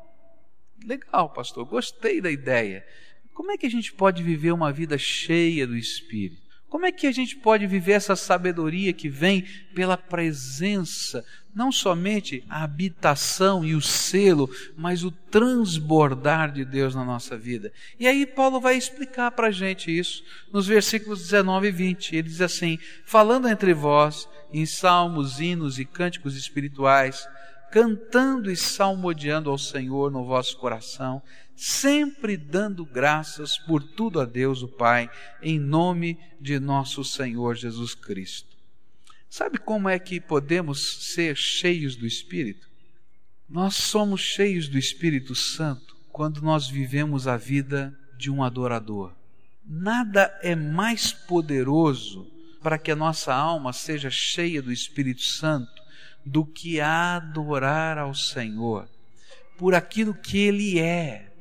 Legal, 0.85 1.29
pastor, 1.29 1.65
gostei 1.65 2.19
da 2.19 2.29
ideia. 2.29 2.85
Como 3.33 3.51
é 3.51 3.57
que 3.57 3.65
a 3.65 3.69
gente 3.69 3.93
pode 3.93 4.21
viver 4.21 4.51
uma 4.51 4.71
vida 4.71 4.97
cheia 4.97 5.65
do 5.65 5.75
Espírito? 5.75 6.43
Como 6.73 6.87
é 6.87 6.91
que 6.91 7.05
a 7.05 7.11
gente 7.11 7.35
pode 7.35 7.67
viver 7.67 7.91
essa 7.93 8.15
sabedoria 8.15 8.91
que 8.93 9.07
vem 9.07 9.43
pela 9.75 9.95
presença, 9.95 11.23
não 11.55 11.71
somente 11.71 12.43
a 12.49 12.63
habitação 12.63 13.63
e 13.63 13.75
o 13.75 13.81
selo, 13.81 14.49
mas 14.75 15.03
o 15.03 15.11
transbordar 15.11 16.51
de 16.51 16.65
Deus 16.65 16.95
na 16.95 17.05
nossa 17.05 17.37
vida? 17.37 17.71
E 17.99 18.07
aí 18.07 18.25
Paulo 18.25 18.59
vai 18.59 18.75
explicar 18.75 19.31
para 19.31 19.47
a 19.47 19.51
gente 19.51 19.95
isso 19.95 20.23
nos 20.51 20.67
versículos 20.67 21.21
19 21.21 21.67
e 21.67 21.71
20. 21.71 22.15
Ele 22.15 22.27
diz 22.29 22.41
assim: 22.41 22.79
falando 23.05 23.47
entre 23.47 23.73
vós 23.73 24.27
em 24.51 24.65
salmos, 24.65 25.39
hinos 25.39 25.79
e 25.79 25.85
cânticos 25.85 26.35
espirituais, 26.35 27.27
cantando 27.71 28.51
e 28.51 28.55
salmodiando 28.55 29.49
ao 29.49 29.57
Senhor 29.57 30.11
no 30.11 30.23
vosso 30.25 30.57
coração, 30.57 31.21
sempre 31.55 32.37
dando 32.37 32.85
graças 32.85 33.57
por 33.57 33.81
tudo 33.81 34.19
a 34.19 34.25
Deus 34.25 34.61
o 34.61 34.67
Pai, 34.67 35.09
em 35.41 35.59
nome 35.59 36.19
de 36.39 36.59
nosso 36.59 37.03
Senhor 37.03 37.55
Jesus 37.55 37.95
Cristo. 37.95 38.52
Sabe 39.35 39.57
como 39.57 39.89
é 39.89 39.97
que 39.97 40.21
podemos 40.21 41.11
ser 41.11 41.35
cheios 41.35 41.95
do 41.95 42.05
Espírito? 42.05 42.69
Nós 43.49 43.73
somos 43.73 44.21
cheios 44.21 44.67
do 44.67 44.77
Espírito 44.77 45.33
Santo 45.33 45.97
quando 46.11 46.39
nós 46.39 46.69
vivemos 46.69 47.27
a 47.27 47.35
vida 47.35 47.97
de 48.15 48.29
um 48.29 48.43
adorador. 48.43 49.11
Nada 49.65 50.31
é 50.43 50.55
mais 50.55 51.11
poderoso 51.11 52.31
para 52.61 52.77
que 52.77 52.91
a 52.91 52.95
nossa 52.95 53.33
alma 53.33 53.73
seja 53.73 54.11
cheia 54.11 54.61
do 54.61 54.71
Espírito 54.71 55.23
Santo 55.23 55.81
do 56.23 56.45
que 56.45 56.79
adorar 56.79 57.97
ao 57.97 58.13
Senhor 58.13 58.87
por 59.57 59.73
aquilo 59.73 60.13
que 60.13 60.37
Ele 60.37 60.77
é, 60.77 61.32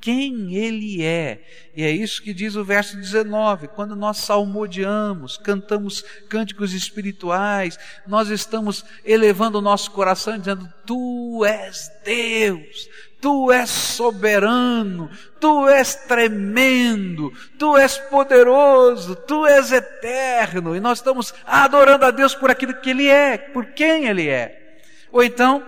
quem 0.00 0.54
Ele 0.54 1.04
é. 1.04 1.42
E 1.76 1.82
é 1.82 1.90
isso 1.90 2.22
que 2.22 2.32
diz 2.32 2.56
o 2.56 2.64
verso 2.64 2.96
19: 2.96 3.68
quando 3.68 3.94
nós 3.94 4.18
salmodiamos, 4.18 5.36
cantamos 5.36 6.02
cânticos 6.28 6.72
espirituais, 6.72 7.78
nós 8.06 8.28
estamos 8.28 8.84
elevando 9.04 9.58
o 9.58 9.62
nosso 9.62 9.90
coração 9.90 10.38
dizendo: 10.38 10.66
Tu 10.86 11.44
és 11.44 11.90
Deus, 12.04 12.88
Tu 13.20 13.52
és 13.52 13.68
soberano, 13.68 15.10
Tu 15.38 15.68
és 15.68 15.94
tremendo, 15.94 17.30
Tu 17.58 17.76
és 17.76 17.98
poderoso, 17.98 19.14
Tu 19.14 19.46
és 19.46 19.70
eterno, 19.70 20.74
e 20.74 20.80
nós 20.80 20.98
estamos 20.98 21.34
adorando 21.44 22.06
a 22.06 22.10
Deus 22.10 22.34
por 22.34 22.50
aquilo 22.50 22.74
que 22.74 22.90
Ele 22.90 23.06
é, 23.06 23.36
por 23.36 23.66
quem 23.66 24.06
Ele 24.06 24.28
é. 24.28 24.78
Ou 25.12 25.22
então, 25.22 25.62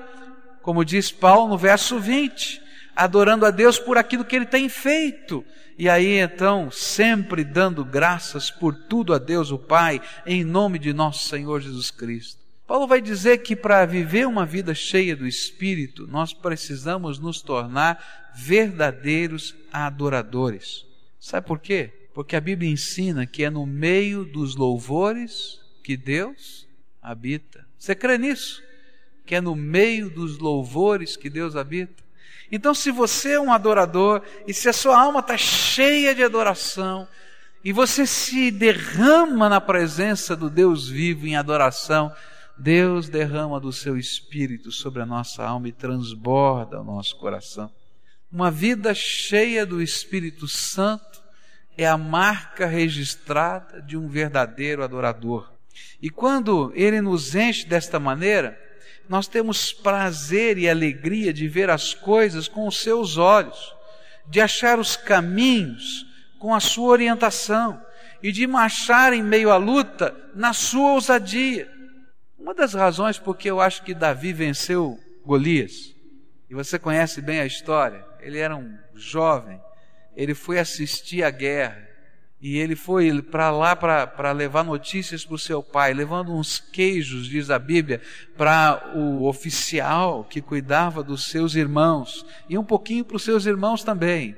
como 0.62 0.84
diz 0.84 1.10
Paulo 1.10 1.48
no 1.48 1.58
verso 1.58 1.98
20, 1.98 2.62
adorando 2.94 3.46
a 3.46 3.50
Deus 3.50 3.78
por 3.78 3.96
aquilo 3.96 4.24
que 4.24 4.36
Ele 4.36 4.46
tem 4.46 4.68
feito. 4.68 5.44
E 5.78 5.88
aí 5.88 6.18
então, 6.18 6.70
sempre 6.70 7.44
dando 7.44 7.84
graças 7.84 8.50
por 8.50 8.74
tudo 8.74 9.14
a 9.14 9.18
Deus 9.18 9.50
o 9.50 9.58
Pai, 9.58 10.00
em 10.26 10.44
nome 10.44 10.78
de 10.78 10.92
nosso 10.92 11.28
Senhor 11.28 11.60
Jesus 11.60 11.90
Cristo. 11.90 12.42
Paulo 12.66 12.86
vai 12.86 13.00
dizer 13.00 13.38
que 13.38 13.56
para 13.56 13.84
viver 13.84 14.26
uma 14.26 14.46
vida 14.46 14.74
cheia 14.74 15.16
do 15.16 15.26
Espírito, 15.26 16.06
nós 16.06 16.32
precisamos 16.32 17.18
nos 17.18 17.42
tornar 17.42 18.32
verdadeiros 18.34 19.54
adoradores. 19.72 20.86
Sabe 21.20 21.46
por 21.46 21.58
quê? 21.58 21.90
Porque 22.14 22.36
a 22.36 22.40
Bíblia 22.40 22.70
ensina 22.70 23.26
que 23.26 23.44
é 23.44 23.50
no 23.50 23.66
meio 23.66 24.24
dos 24.24 24.56
louvores 24.56 25.60
que 25.82 25.96
Deus 25.96 26.66
habita. 27.02 27.66
Você 27.78 27.94
crê 27.94 28.16
nisso? 28.16 28.62
Que 29.26 29.34
é 29.34 29.40
no 29.40 29.56
meio 29.56 30.08
dos 30.08 30.38
louvores 30.38 31.16
que 31.16 31.28
Deus 31.28 31.56
habita? 31.56 32.02
Então, 32.52 32.74
se 32.74 32.90
você 32.90 33.32
é 33.32 33.40
um 33.40 33.50
adorador 33.50 34.22
e 34.46 34.52
se 34.52 34.68
a 34.68 34.72
sua 34.74 35.00
alma 35.00 35.20
está 35.20 35.38
cheia 35.38 36.14
de 36.14 36.22
adoração, 36.22 37.08
e 37.64 37.72
você 37.72 38.06
se 38.06 38.50
derrama 38.50 39.48
na 39.48 39.60
presença 39.60 40.36
do 40.36 40.50
Deus 40.50 40.88
vivo 40.88 41.26
em 41.26 41.36
adoração, 41.36 42.12
Deus 42.58 43.08
derrama 43.08 43.58
do 43.58 43.72
seu 43.72 43.96
espírito 43.96 44.70
sobre 44.70 45.00
a 45.00 45.06
nossa 45.06 45.42
alma 45.44 45.68
e 45.68 45.72
transborda 45.72 46.80
o 46.80 46.84
nosso 46.84 47.16
coração. 47.16 47.72
Uma 48.30 48.50
vida 48.50 48.94
cheia 48.94 49.64
do 49.64 49.80
Espírito 49.80 50.46
Santo 50.46 51.22
é 51.76 51.86
a 51.86 51.96
marca 51.96 52.66
registrada 52.66 53.80
de 53.80 53.96
um 53.96 54.08
verdadeiro 54.08 54.82
adorador. 54.82 55.52
E 56.00 56.10
quando 56.10 56.72
ele 56.74 57.00
nos 57.00 57.34
enche 57.34 57.66
desta 57.66 57.98
maneira, 57.98 58.58
nós 59.08 59.26
temos 59.26 59.72
prazer 59.72 60.58
e 60.58 60.68
alegria 60.68 61.32
de 61.32 61.48
ver 61.48 61.70
as 61.70 61.94
coisas 61.94 62.48
com 62.48 62.66
os 62.66 62.80
seus 62.80 63.16
olhos, 63.16 63.74
de 64.26 64.40
achar 64.40 64.78
os 64.78 64.96
caminhos 64.96 66.06
com 66.38 66.54
a 66.54 66.60
sua 66.60 66.88
orientação 66.88 67.80
e 68.22 68.32
de 68.32 68.46
marchar 68.46 69.12
em 69.12 69.22
meio 69.22 69.50
à 69.50 69.56
luta 69.56 70.14
na 70.34 70.52
sua 70.52 70.92
ousadia. 70.92 71.70
Uma 72.38 72.54
das 72.54 72.74
razões 72.74 73.18
porque 73.18 73.50
eu 73.50 73.60
acho 73.60 73.82
que 73.82 73.94
Davi 73.94 74.32
venceu 74.32 74.98
Golias, 75.24 75.94
e 76.50 76.54
você 76.54 76.78
conhece 76.78 77.20
bem 77.20 77.40
a 77.40 77.46
história, 77.46 78.04
ele 78.20 78.38
era 78.38 78.56
um 78.56 78.76
jovem, 78.94 79.60
ele 80.16 80.34
foi 80.34 80.58
assistir 80.58 81.22
à 81.22 81.30
guerra, 81.30 81.88
e 82.42 82.58
ele 82.58 82.74
foi 82.74 83.22
para 83.22 83.52
lá 83.52 83.76
para 83.76 84.32
levar 84.32 84.64
notícias 84.64 85.24
para 85.24 85.36
o 85.36 85.38
seu 85.38 85.62
pai, 85.62 85.94
levando 85.94 86.34
uns 86.34 86.58
queijos, 86.58 87.28
diz 87.28 87.50
a 87.50 87.58
Bíblia, 87.58 88.00
para 88.36 88.90
o 88.96 89.28
oficial 89.28 90.24
que 90.24 90.40
cuidava 90.40 91.04
dos 91.04 91.30
seus 91.30 91.54
irmãos, 91.54 92.26
e 92.48 92.58
um 92.58 92.64
pouquinho 92.64 93.04
para 93.04 93.16
os 93.16 93.22
seus 93.22 93.46
irmãos 93.46 93.84
também. 93.84 94.34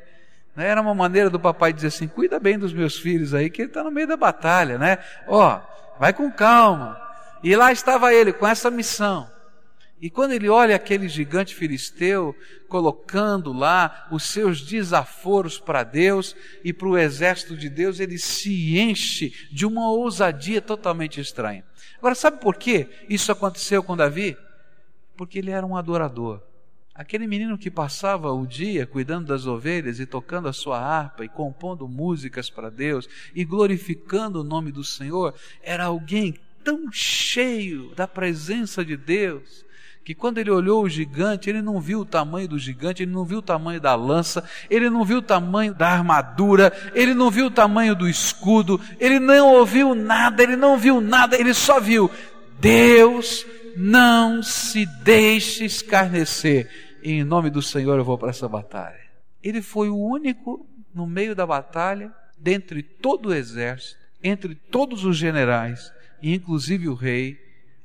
Né? 0.54 0.68
Era 0.68 0.82
uma 0.82 0.94
maneira 0.94 1.30
do 1.30 1.40
papai 1.40 1.73
dizer 1.73 1.87
assim: 1.87 2.06
cuida 2.06 2.38
bem 2.38 2.58
dos 2.58 2.75
meus 2.75 2.99
filhos 2.99 3.32
aí, 3.32 3.49
que 3.49 3.62
ele 3.62 3.70
está 3.70 3.82
no 3.82 3.90
meio 3.90 4.06
da 4.06 4.18
batalha, 4.18 4.76
né? 4.76 4.99
Ó, 5.26 5.58
vai 5.99 6.12
com 6.12 6.30
calma, 6.30 7.00
e 7.42 7.56
lá 7.56 7.73
estava 7.73 8.12
ele 8.12 8.34
com 8.34 8.46
essa 8.46 8.70
missão. 8.70 9.34
E 10.04 10.11
quando 10.11 10.32
ele 10.32 10.50
olha 10.50 10.76
aquele 10.76 11.08
gigante 11.08 11.54
filisteu 11.54 12.37
colocando 12.68 13.54
lá 13.54 14.06
os 14.12 14.25
seus 14.25 14.61
desaforos 14.61 15.58
para 15.58 15.82
Deus 15.82 16.37
e 16.62 16.75
para 16.75 16.88
o 16.88 16.99
exército 16.99 17.56
de 17.56 17.70
Deus, 17.70 18.00
ele 18.00 18.18
se 18.18 18.78
enche 18.78 19.32
de 19.50 19.64
uma 19.64 19.88
ousadia 19.88 20.61
totalmente 20.61 21.23
estranha. 21.23 21.64
Agora, 21.96 22.14
sabe 22.14 22.38
por 22.38 22.56
que 22.56 22.87
isso 23.08 23.32
aconteceu 23.32 23.82
com 23.82 23.96
Davi? 23.96 24.37
Porque 25.16 25.38
ele 25.38 25.50
era 25.50 25.64
um 25.64 25.75
adorador. 25.75 26.42
Aquele 26.94 27.26
menino 27.26 27.56
que 27.56 27.70
passava 27.70 28.30
o 28.30 28.46
dia 28.46 28.87
cuidando 28.87 29.28
das 29.28 29.46
ovelhas 29.46 30.00
e 30.00 30.04
tocando 30.04 30.49
a 30.49 30.52
sua 30.52 30.78
harpa 30.78 31.25
e 31.25 31.30
compondo 31.30 31.88
músicas 31.88 32.50
para 32.50 32.68
Deus 32.68 33.08
e 33.34 33.42
glorificando 33.42 34.42
o 34.42 34.44
nome 34.44 34.70
do 34.70 34.84
Senhor, 34.84 35.34
era 35.62 35.87
alguém 35.87 36.34
tão 36.62 36.92
cheio 36.92 37.94
da 37.94 38.06
presença 38.06 38.84
de 38.84 38.99
Deus 38.99 39.63
que 40.04 40.14
quando 40.14 40.38
ele 40.38 40.50
olhou 40.50 40.82
o 40.82 40.88
gigante, 40.88 41.49
ele 41.49 41.62
não 41.62 41.80
viu 41.80 42.00
o 42.00 42.04
tamanho 42.04 42.46
do 42.46 42.58
gigante, 42.58 43.02
ele 43.02 43.12
não 43.12 43.25
viu 43.25 43.38
o 43.38 43.42
tamanho 43.42 43.80
da 43.80 43.94
lança, 43.94 44.44
ele 44.68 44.90
não 44.90 45.04
viu 45.04 45.18
o 45.18 45.23
tamanho 45.23 45.73
da 45.73 45.88
armadura, 45.88 46.73
ele 46.94 47.14
não 47.14 47.30
viu 47.30 47.46
o 47.46 47.50
tamanho 47.50 47.94
do 47.94 48.06
escudo, 48.06 48.78
ele 49.00 49.18
não 49.18 49.54
ouviu 49.54 49.94
nada, 49.94 50.42
ele 50.42 50.56
não 50.56 50.76
viu 50.76 51.00
nada, 51.00 51.40
ele 51.40 51.54
só 51.54 51.80
viu 51.80 52.11
Deus 52.61 53.46
não 53.76 54.42
se 54.42 54.87
deixe 55.02 55.64
escarnecer. 55.64 56.70
E 57.02 57.12
em 57.12 57.25
nome 57.25 57.50
do 57.50 57.61
Senhor 57.61 57.99
eu 57.99 58.04
vou 58.04 58.16
para 58.16 58.30
essa 58.30 58.49
batalha. 58.49 59.00
Ele 59.42 59.61
foi 59.61 59.88
o 59.88 59.99
único 59.99 60.66
no 60.94 61.06
meio 61.06 61.34
da 61.34 61.46
batalha, 61.46 62.12
dentre 62.38 62.82
todo 62.82 63.30
o 63.30 63.34
exército, 63.34 63.99
entre 64.23 64.54
todos 64.54 65.04
os 65.04 65.16
generais, 65.16 65.92
e 66.23 66.34
inclusive 66.34 66.88
o 66.88 66.94
rei, 66.94 67.38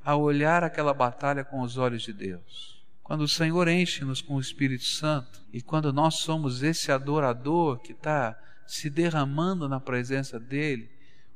a 0.03 0.15
olhar 0.15 0.63
aquela 0.63 0.93
batalha 0.93 1.43
com 1.43 1.61
os 1.61 1.77
olhos 1.77 2.03
de 2.03 2.13
Deus. 2.13 2.79
Quando 3.03 3.21
o 3.21 3.27
Senhor 3.27 3.67
enche-nos 3.67 4.21
com 4.21 4.35
o 4.35 4.39
Espírito 4.39 4.85
Santo 4.85 5.41
e 5.51 5.61
quando 5.61 5.91
nós 5.91 6.15
somos 6.15 6.61
esse 6.61 6.91
adorador 6.91 7.79
que 7.79 7.91
está 7.91 8.37
se 8.67 8.89
derramando 8.89 9.67
na 9.67 9.79
presença 9.79 10.39
dEle, 10.39 10.89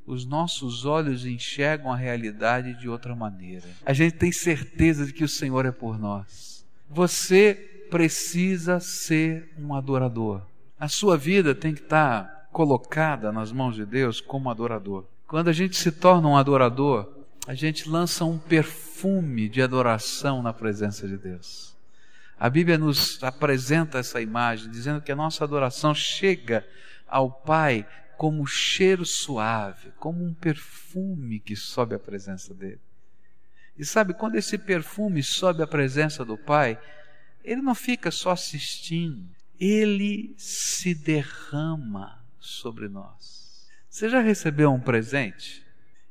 os 0.05 0.25
nossos 0.25 0.85
olhos 0.85 1.25
enxergam 1.25 1.91
a 1.91 1.95
realidade 1.95 2.79
de 2.79 2.87
outra 2.87 3.15
maneira. 3.15 3.67
A 3.85 3.93
gente 3.93 4.17
tem 4.17 4.31
certeza 4.31 5.05
de 5.05 5.13
que 5.13 5.23
o 5.23 5.29
Senhor 5.29 5.65
é 5.65 5.71
por 5.71 5.97
nós. 5.97 6.65
Você 6.89 7.87
precisa 7.89 8.79
ser 8.79 9.51
um 9.57 9.73
adorador. 9.73 10.41
A 10.79 10.87
sua 10.87 11.17
vida 11.17 11.55
tem 11.55 11.73
que 11.73 11.81
estar 11.81 12.49
colocada 12.51 13.31
nas 13.31 13.51
mãos 13.51 13.75
de 13.75 13.85
Deus 13.85 14.21
como 14.21 14.49
adorador. 14.49 15.05
Quando 15.27 15.47
a 15.47 15.53
gente 15.53 15.75
se 15.75 15.91
torna 15.91 16.27
um 16.27 16.37
adorador, 16.37 17.12
a 17.45 17.53
gente 17.53 17.89
lança 17.89 18.23
um 18.23 18.37
perfume 18.37 19.49
de 19.49 19.61
adoração 19.61 20.41
na 20.41 20.53
presença 20.53 21.07
de 21.07 21.17
Deus. 21.17 21.75
A 22.39 22.49
Bíblia 22.49 22.77
nos 22.77 23.21
apresenta 23.23 23.99
essa 23.99 24.21
imagem, 24.21 24.69
dizendo 24.69 25.01
que 25.01 25.11
a 25.11 25.15
nossa 25.15 25.43
adoração 25.43 25.93
chega 25.93 26.65
ao 27.07 27.29
Pai 27.31 27.87
como 28.17 28.45
cheiro 28.47 29.05
suave, 29.05 29.91
como 29.99 30.23
um 30.23 30.33
perfume 30.33 31.39
que 31.39 31.55
sobe 31.55 31.95
à 31.95 31.99
presença 31.99 32.53
dele. 32.53 32.81
E 33.77 33.83
sabe, 33.83 34.13
quando 34.13 34.35
esse 34.35 34.57
perfume 34.57 35.21
sobe 35.21 35.63
à 35.63 35.67
presença 35.67 36.23
do 36.23 36.37
Pai, 36.37 36.79
ele 37.43 37.61
não 37.61 37.75
fica 37.75 38.11
só 38.11 38.31
assistindo, 38.31 39.29
ele 39.59 40.33
se 40.37 40.95
derrama 40.95 42.23
sobre 42.39 42.87
nós. 42.87 43.67
Você 43.89 44.09
já 44.09 44.21
recebeu 44.21 44.71
um 44.71 44.79
presente 44.79 45.62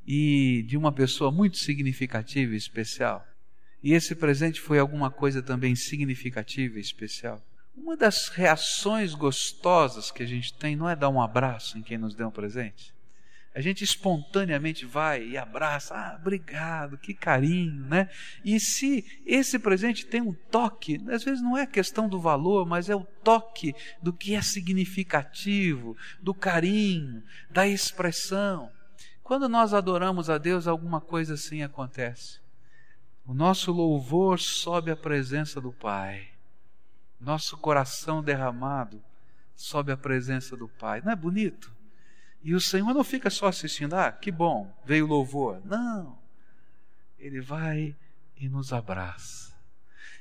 e 0.07 0.65
de 0.67 0.77
uma 0.77 0.93
pessoa 0.93 1.31
muito 1.31 1.59
significativa 1.59 2.55
e 2.55 2.57
especial? 2.57 3.27
E 3.83 3.93
esse 3.93 4.15
presente 4.15 4.61
foi 4.61 4.79
alguma 4.79 5.11
coisa 5.11 5.43
também 5.43 5.75
significativa 5.75 6.79
e 6.79 6.81
especial? 6.81 7.43
Uma 7.75 7.97
das 7.97 8.29
reações 8.29 9.15
gostosas 9.15 10.11
que 10.11 10.23
a 10.23 10.27
gente 10.27 10.53
tem 10.55 10.77
não 10.77 10.89
é 10.89 10.95
dar 10.95 11.09
um 11.09 11.21
abraço 11.21 11.79
em 11.79 11.83
quem 11.83 11.99
nos 11.99 12.15
deu 12.15 12.29
um 12.29 12.33
presente. 12.33 12.93
A 13.55 13.61
gente 13.61 13.85
espontaneamente 13.85 14.87
vai 14.87 15.27
e 15.27 15.37
abraça, 15.37 15.95
ah, 15.95 16.17
obrigado, 16.19 16.97
que 16.97 17.13
carinho, 17.13 17.85
né? 17.87 18.09
E 18.43 18.59
se 18.59 19.05
esse 19.27 19.59
presente 19.59 20.07
tem 20.07 20.23
um 20.23 20.33
toque, 20.33 20.99
às 21.09 21.23
vezes 21.23 21.43
não 21.43 21.57
é 21.57 21.67
questão 21.67 22.09
do 22.09 22.19
valor, 22.19 22.67
mas 22.67 22.89
é 22.89 22.97
o 22.97 23.05
toque 23.23 23.75
do 24.03 24.11
que 24.11 24.35
é 24.35 24.41
significativo, 24.41 25.97
do 26.23 26.33
carinho, 26.33 27.23
da 27.51 27.69
expressão. 27.69 28.71
Quando 29.33 29.49
nós 29.49 29.73
adoramos 29.73 30.29
a 30.29 30.37
Deus, 30.37 30.67
alguma 30.67 31.01
coisa 31.01 31.33
assim 31.33 31.63
acontece. 31.63 32.39
O 33.25 33.33
nosso 33.33 33.73
louvor 33.73 34.39
sobe 34.39 34.91
à 34.91 34.97
presença 34.97 35.59
do 35.59 35.73
Pai 35.73 36.29
nosso 37.19 37.57
coração 37.57 38.23
derramado 38.23 39.03
sob 39.57 39.91
a 39.91 39.97
presença 39.97 40.55
do 40.55 40.69
Pai. 40.69 41.01
Não 41.03 41.13
é 41.13 41.17
bonito? 41.17 41.73
E 42.43 42.55
o 42.55 42.61
Senhor 42.61 42.93
não 42.93 43.03
fica 43.03 43.31
só 43.31 43.47
assistindo, 43.47 43.95
ah, 43.95 44.13
que 44.13 44.31
bom, 44.31 44.71
veio 44.85 45.07
louvor. 45.07 45.63
Não. 45.65 46.19
Ele 47.19 47.41
vai 47.41 47.97
e 48.37 48.51
nos 48.51 48.71
abraça. 48.71 49.55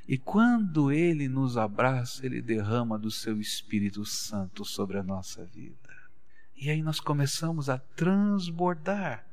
E 0.08 0.18
quando 0.18 0.90
ele 0.90 1.28
nos 1.28 1.58
abraça, 1.58 2.26
ele 2.26 2.42
derrama 2.42 2.98
do 2.98 3.12
seu 3.12 3.42
Espírito 3.42 4.06
Santo 4.06 4.64
sobre 4.64 4.98
a 4.98 5.04
nossa 5.04 5.44
vida. 5.44 5.81
E 6.62 6.70
aí 6.70 6.84
nós 6.84 7.00
começamos 7.00 7.72
a 7.72 7.80
transbordar 7.80 9.26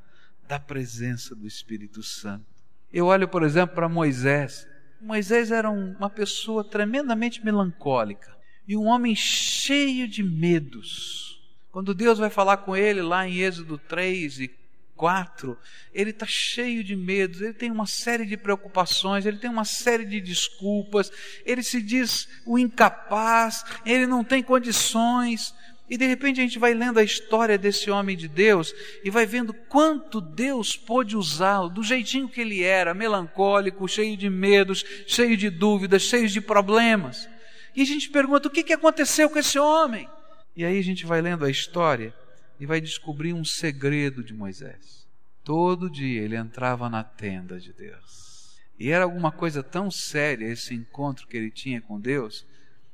da 0.49 0.59
presença 0.59 1.35
do 1.35 1.47
Espírito 1.47 2.03
Santo. 2.03 2.47
Eu 2.91 3.05
olho, 3.05 3.29
por 3.29 3.43
exemplo, 3.43 3.75
para 3.75 3.87
Moisés. 3.87 4.67
Moisés 4.99 5.51
era 5.51 5.69
uma 5.69 6.09
pessoa 6.09 6.65
tremendamente 6.65 7.45
melancólica 7.45 8.35
e 8.67 8.75
um 8.79 8.87
homem 8.87 9.15
cheio 9.15 10.09
de 10.09 10.23
medos. 10.23 11.39
Quando 11.71 11.93
Deus 11.93 12.19
vai 12.19 12.31
falar 12.31 12.57
com 12.57 12.75
ele 12.75 13.03
lá 13.03 13.29
em 13.29 13.41
Êxodo 13.41 13.77
3 13.77 14.41
e 14.41 14.59
4, 14.97 15.57
ele 15.95 16.11
está 16.11 16.27
cheio 16.27 16.83
de 16.83 16.97
medos, 16.97 17.41
ele 17.41 17.55
tem 17.55 17.71
uma 17.71 17.87
série 17.87 18.27
de 18.27 18.37
preocupações, 18.37 19.25
ele 19.25 19.39
tem 19.39 19.49
uma 19.49 19.65
série 19.65 20.05
de 20.05 20.21
desculpas, 20.21 21.13
ele 21.47 21.63
se 21.63 21.81
diz 21.81 22.29
o 22.45 22.59
incapaz, 22.59 23.65
ele 23.87 24.07
não 24.07 24.25
tem 24.25 24.43
condições, 24.43 25.55
e 25.91 25.97
de 25.97 26.07
repente 26.07 26.41
a 26.41 26.43
gente 26.43 26.59
vai 26.59 26.75
lendo 26.75 26.99
a 26.99 27.03
história 27.03 27.57
desse 27.57 27.91
homem 27.91 28.17
de 28.17 28.29
Deus 28.29 28.75
e 29.03 29.11
vai 29.11 29.25
vendo 29.25 29.55
quanto 29.55 30.21
Deus 30.21 30.77
pôde 30.77 31.17
usá-lo, 31.17 31.71
do 31.71 31.83
jeitinho 31.83 32.29
que 32.29 32.41
ele 32.41 32.63
era, 32.63 32.93
melancólico, 32.93 33.89
cheio 33.89 34.17
de 34.17 34.29
medos, 34.29 34.85
cheio 35.07 35.37
de 35.37 35.49
dúvidas, 35.49 36.03
cheio 36.03 36.29
de 36.29 36.41
problemas. 36.41 37.29
E 37.75 37.81
a 37.83 37.87
gente 37.87 38.11
pergunta: 38.11 38.49
o 38.49 38.51
que, 38.51 38.63
que 38.63 38.73
aconteceu 38.73 39.31
com 39.31 39.39
esse 39.39 39.59
homem? 39.59 40.09
E 40.55 40.65
aí 40.65 40.79
a 40.79 40.85
gente 40.85 41.07
vai 41.07 41.23
lendo 41.23 41.45
a 41.45 41.51
história 41.51 42.13
e 42.61 42.67
vai 42.67 42.81
descobrir 42.81 43.33
um 43.33 43.45
segredo 43.45 44.23
de 44.23 44.35
Moisés. 44.35 45.07
Todo 45.43 45.89
dia 45.89 46.21
ele 46.21 46.37
entrava 46.37 46.91
na 46.91 47.03
tenda 47.03 47.59
de 47.59 47.73
Deus. 47.73 48.59
E 48.79 48.91
era 48.91 49.05
alguma 49.05 49.33
coisa 49.33 49.63
tão 49.63 49.91
séria 49.91 50.47
esse 50.47 50.75
encontro 50.75 51.27
que 51.27 51.37
ele 51.37 51.51
tinha 51.51 51.81
com 51.81 51.99
Deus, 51.99 52.47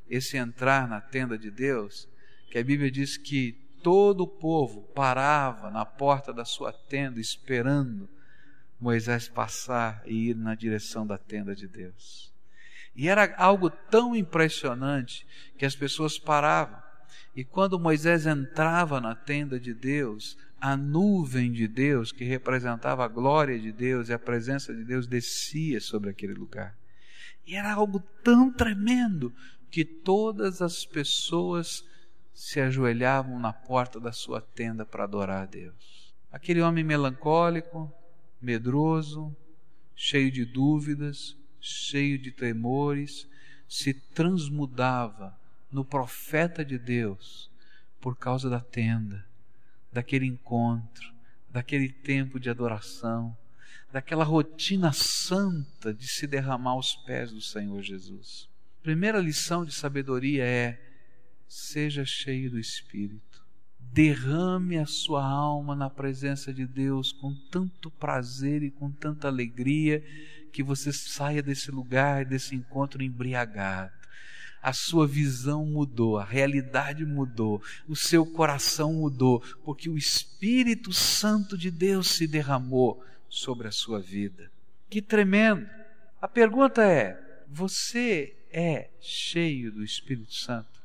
esse 0.09 0.37
entrar 0.37 0.89
na 0.89 1.01
tenda 1.01 1.37
de 1.37 1.51
Deus 1.51 2.09
que 2.55 2.59
a 2.61 2.63
Bíblia 2.63 2.89
diz 2.89 3.17
que 3.17 3.51
todo 3.83 4.21
o 4.21 4.29
povo 4.29 4.83
parava 4.95 5.73
na 5.73 5.85
porta 5.85 6.33
da 6.33 6.45
sua 6.45 6.73
tenda 6.73 7.19
esperando 7.19 8.09
Moisés 8.81 9.27
passar 9.27 10.01
e 10.07 10.29
ir 10.31 10.37
na 10.37 10.55
direção 10.55 11.05
da 11.05 11.19
tenda 11.19 11.53
de 11.53 11.67
Deus. 11.67 12.33
E 12.95 13.09
era 13.09 13.35
algo 13.39 13.69
tão 13.69 14.15
impressionante 14.15 15.27
que 15.59 15.65
as 15.65 15.75
pessoas 15.75 16.17
paravam. 16.17 16.81
E 17.35 17.43
quando 17.45 17.77
Moisés 17.77 18.25
entrava 18.25 19.01
na 19.01 19.17
tenda 19.17 19.59
de 19.59 19.75
Deus, 19.75 20.39
a 20.61 20.77
nuvem 20.77 21.51
de 21.51 21.67
Deus, 21.67 22.13
que 22.13 22.23
representava 22.23 23.05
a 23.05 23.09
glória 23.09 23.59
de 23.59 23.73
Deus 23.73 24.11
e 24.11 24.13
a 24.13 24.19
presença 24.19 24.73
de 24.73 24.85
Deus, 24.85 25.09
descia 25.09 25.81
sobre 25.81 26.09
aquele 26.09 26.35
lugar. 26.35 26.79
E 27.45 27.57
era 27.57 27.73
algo 27.73 27.99
tão 28.23 28.53
tremendo 28.53 29.35
que 29.73 29.85
todas 29.85 30.63
as 30.63 30.85
pessoas 30.85 31.85
se 32.35 32.61
ajoelhavam 32.61 33.39
na 33.39 33.53
porta 33.53 34.01
da 34.01 34.13
sua 34.13 34.41
tenda 34.41 34.85
para 34.85 35.05
adorar 35.05 35.45
a 35.45 35.47
Deus. 35.47 36.13
Aquele 36.33 36.61
homem 36.61 36.83
melancólico, 36.83 37.91
medroso, 38.43 39.35
cheio 39.95 40.33
de 40.33 40.45
dúvidas, 40.45 41.37
cheio 41.61 42.19
de 42.19 42.33
temores, 42.33 43.29
se 43.69 43.95
transmudava 43.95 45.39
no 45.71 45.85
profeta 45.85 46.65
de 46.65 46.77
Deus 46.77 47.51
por 48.01 48.17
causa 48.17 48.51
da 48.51 48.61
tenda, 48.61 49.25
daquele 49.93 50.27
encontro, 50.27 51.15
daquele 51.49 51.89
tempo 51.89 52.41
de 52.41 52.51
adoração, 52.51 53.37
daquela 53.93 54.25
rotina 54.25 54.93
santa 54.93 55.95
de 55.95 56.09
se 56.09 56.27
derramar 56.27 56.73
aos 56.73 56.97
pés 56.97 57.31
do 57.31 57.41
Senhor 57.41 57.81
Jesus. 57.81 58.49
Primeira 58.83 59.21
lição 59.21 59.65
de 59.65 59.73
sabedoria 59.73 60.45
é 60.45 60.94
seja 61.49 62.05
cheio 62.05 62.51
do 62.51 62.59
Espírito. 62.59 63.45
Derrame 63.79 64.79
a 64.79 64.87
sua 64.87 65.25
alma 65.25 65.77
na 65.77 65.89
presença 65.89 66.53
de 66.53 66.67
Deus 66.67 67.13
com 67.13 67.35
tanto 67.51 67.91
prazer 67.91 68.63
e 68.63 68.71
com 68.71 68.91
tanta 68.91 69.29
alegria 69.29 70.05
que 70.53 70.63
você 70.63 70.93
saia 70.93 71.43
desse 71.43 71.71
lugar, 71.71 72.25
desse 72.25 72.55
encontro 72.55 73.03
embriagado. 73.03 73.93
A 74.63 74.73
sua 74.73 75.07
visão 75.07 75.67
mudou, 75.67 76.19
a 76.19 76.25
realidade 76.25 77.05
mudou, 77.05 77.63
o 77.87 77.95
seu 77.95 78.25
coração 78.25 78.95
mudou, 78.95 79.41
porque 79.63 79.91
o 79.91 79.99
Espírito 79.99 80.93
Santo 80.93 81.59
de 81.59 81.71
Deus 81.71 82.09
se 82.09 82.27
derramou 82.27 83.05
sobre 83.29 83.69
a 83.69 83.73
sua 83.73 84.01
vida. 84.01 84.51
Que 84.89 85.03
tremendo! 85.03 85.69
A 86.21 86.27
pergunta 86.27 86.83
é: 86.83 87.45
você 87.47 88.35
é 88.51 88.91
cheio 89.01 89.71
do 89.71 89.85
Espírito 89.85 90.35
Santo? 90.35 90.84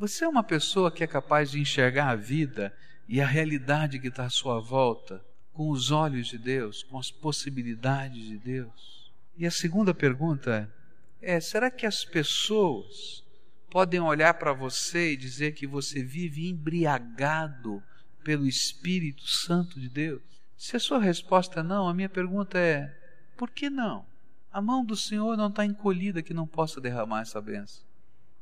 Você 0.00 0.24
é 0.24 0.28
uma 0.28 0.42
pessoa 0.42 0.90
que 0.90 1.04
é 1.04 1.06
capaz 1.06 1.50
de 1.50 1.60
enxergar 1.60 2.08
a 2.08 2.16
vida 2.16 2.74
e 3.06 3.20
a 3.20 3.26
realidade 3.26 3.98
que 3.98 4.08
está 4.08 4.24
à 4.24 4.30
sua 4.30 4.58
volta 4.58 5.22
com 5.52 5.68
os 5.68 5.90
olhos 5.90 6.28
de 6.28 6.38
Deus, 6.38 6.82
com 6.82 6.98
as 6.98 7.10
possibilidades 7.10 8.24
de 8.24 8.38
Deus? 8.38 9.12
E 9.36 9.44
a 9.44 9.50
segunda 9.50 9.92
pergunta 9.92 10.72
é: 11.20 11.38
será 11.38 11.70
que 11.70 11.84
as 11.84 12.02
pessoas 12.02 13.22
podem 13.68 14.00
olhar 14.00 14.32
para 14.32 14.54
você 14.54 15.12
e 15.12 15.18
dizer 15.18 15.52
que 15.52 15.66
você 15.66 16.02
vive 16.02 16.48
embriagado 16.48 17.82
pelo 18.24 18.46
Espírito 18.46 19.28
Santo 19.28 19.78
de 19.78 19.90
Deus? 19.90 20.22
Se 20.56 20.76
a 20.76 20.80
sua 20.80 20.98
resposta 20.98 21.60
é 21.60 21.62
não, 21.62 21.86
a 21.86 21.92
minha 21.92 22.08
pergunta 22.08 22.58
é: 22.58 22.90
por 23.36 23.50
que 23.50 23.68
não? 23.68 24.06
A 24.50 24.62
mão 24.62 24.82
do 24.82 24.96
Senhor 24.96 25.36
não 25.36 25.48
está 25.48 25.62
encolhida 25.66 26.22
que 26.22 26.32
não 26.32 26.46
possa 26.46 26.80
derramar 26.80 27.20
essa 27.20 27.38
benção. 27.38 27.89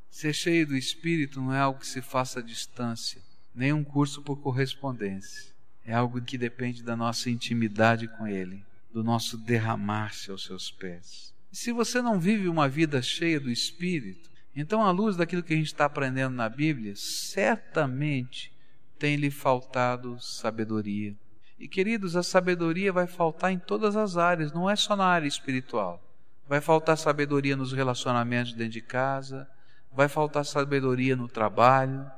Ser 0.09 0.33
cheio 0.33 0.67
do 0.67 0.75
Espírito 0.75 1.39
não 1.39 1.53
é 1.53 1.59
algo 1.59 1.79
que 1.79 1.87
se 1.87 2.01
faça 2.01 2.39
à 2.39 2.43
distância, 2.43 3.21
nem 3.53 3.71
um 3.71 3.83
curso 3.83 4.21
por 4.21 4.37
correspondência. 4.41 5.53
É 5.85 5.93
algo 5.93 6.21
que 6.21 6.37
depende 6.37 6.83
da 6.83 6.95
nossa 6.95 7.29
intimidade 7.29 8.07
com 8.07 8.27
Ele, 8.27 8.63
do 8.93 9.03
nosso 9.03 9.37
derramar-se 9.37 10.31
aos 10.31 10.43
seus 10.43 10.71
pés. 10.71 11.33
E 11.51 11.57
se 11.57 11.71
você 11.71 12.01
não 12.01 12.19
vive 12.19 12.47
uma 12.47 12.67
vida 12.67 13.01
cheia 13.01 13.39
do 13.39 13.49
Espírito, 13.49 14.29
então, 14.55 14.83
à 14.83 14.91
luz 14.91 15.15
daquilo 15.15 15.43
que 15.43 15.53
a 15.53 15.57
gente 15.57 15.67
está 15.67 15.85
aprendendo 15.85 16.35
na 16.35 16.49
Bíblia, 16.49 16.93
certamente 16.95 18.51
tem 18.97 19.15
lhe 19.15 19.31
faltado 19.31 20.19
sabedoria. 20.19 21.15
E 21.57 21.67
queridos, 21.67 22.15
a 22.15 22.23
sabedoria 22.23 22.91
vai 22.91 23.07
faltar 23.07 23.51
em 23.51 23.59
todas 23.59 23.95
as 23.95 24.17
áreas, 24.17 24.51
não 24.51 24.69
é 24.69 24.75
só 24.75 24.95
na 24.95 25.05
área 25.05 25.27
espiritual. 25.27 26.03
Vai 26.47 26.59
faltar 26.59 26.97
sabedoria 26.97 27.55
nos 27.55 27.71
relacionamentos 27.71 28.53
dentro 28.53 28.73
de 28.73 28.81
casa, 28.81 29.47
vai 29.99 30.07
faltar 30.07 30.45
sabedoria 30.45 31.13
no 31.13 31.27
trabalho, 31.27 32.09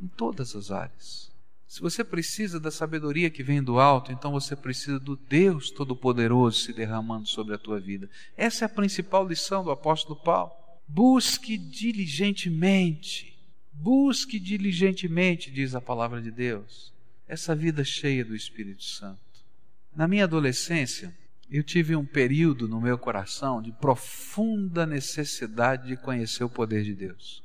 em 0.00 0.06
todas 0.06 0.54
as 0.54 0.70
áreas. 0.70 1.32
Se 1.66 1.80
você 1.80 2.04
precisa 2.04 2.60
da 2.60 2.70
sabedoria 2.70 3.28
que 3.28 3.42
vem 3.42 3.60
do 3.60 3.80
alto, 3.80 4.12
então 4.12 4.30
você 4.30 4.54
precisa 4.54 5.00
do 5.00 5.16
Deus 5.16 5.68
Todo-Poderoso 5.72 6.60
se 6.60 6.72
derramando 6.72 7.26
sobre 7.26 7.56
a 7.56 7.58
tua 7.58 7.80
vida. 7.80 8.08
Essa 8.36 8.64
é 8.64 8.66
a 8.66 8.68
principal 8.68 9.26
lição 9.26 9.64
do 9.64 9.72
apóstolo 9.72 10.14
Paulo. 10.14 10.52
Busque 10.86 11.58
diligentemente, 11.58 13.36
busque 13.72 14.38
diligentemente, 14.38 15.50
diz 15.50 15.74
a 15.74 15.80
palavra 15.80 16.22
de 16.22 16.30
Deus, 16.30 16.92
essa 17.26 17.52
vida 17.52 17.82
cheia 17.82 18.24
do 18.24 18.36
Espírito 18.36 18.84
Santo. 18.84 19.18
Na 19.92 20.06
minha 20.06 20.22
adolescência, 20.22 21.12
eu 21.50 21.62
tive 21.62 21.96
um 21.96 22.04
período 22.04 22.68
no 22.68 22.80
meu 22.80 22.98
coração 22.98 23.62
de 23.62 23.72
profunda 23.72 24.84
necessidade 24.84 25.88
de 25.88 25.96
conhecer 25.96 26.44
o 26.44 26.50
poder 26.50 26.84
de 26.84 26.94
Deus. 26.94 27.42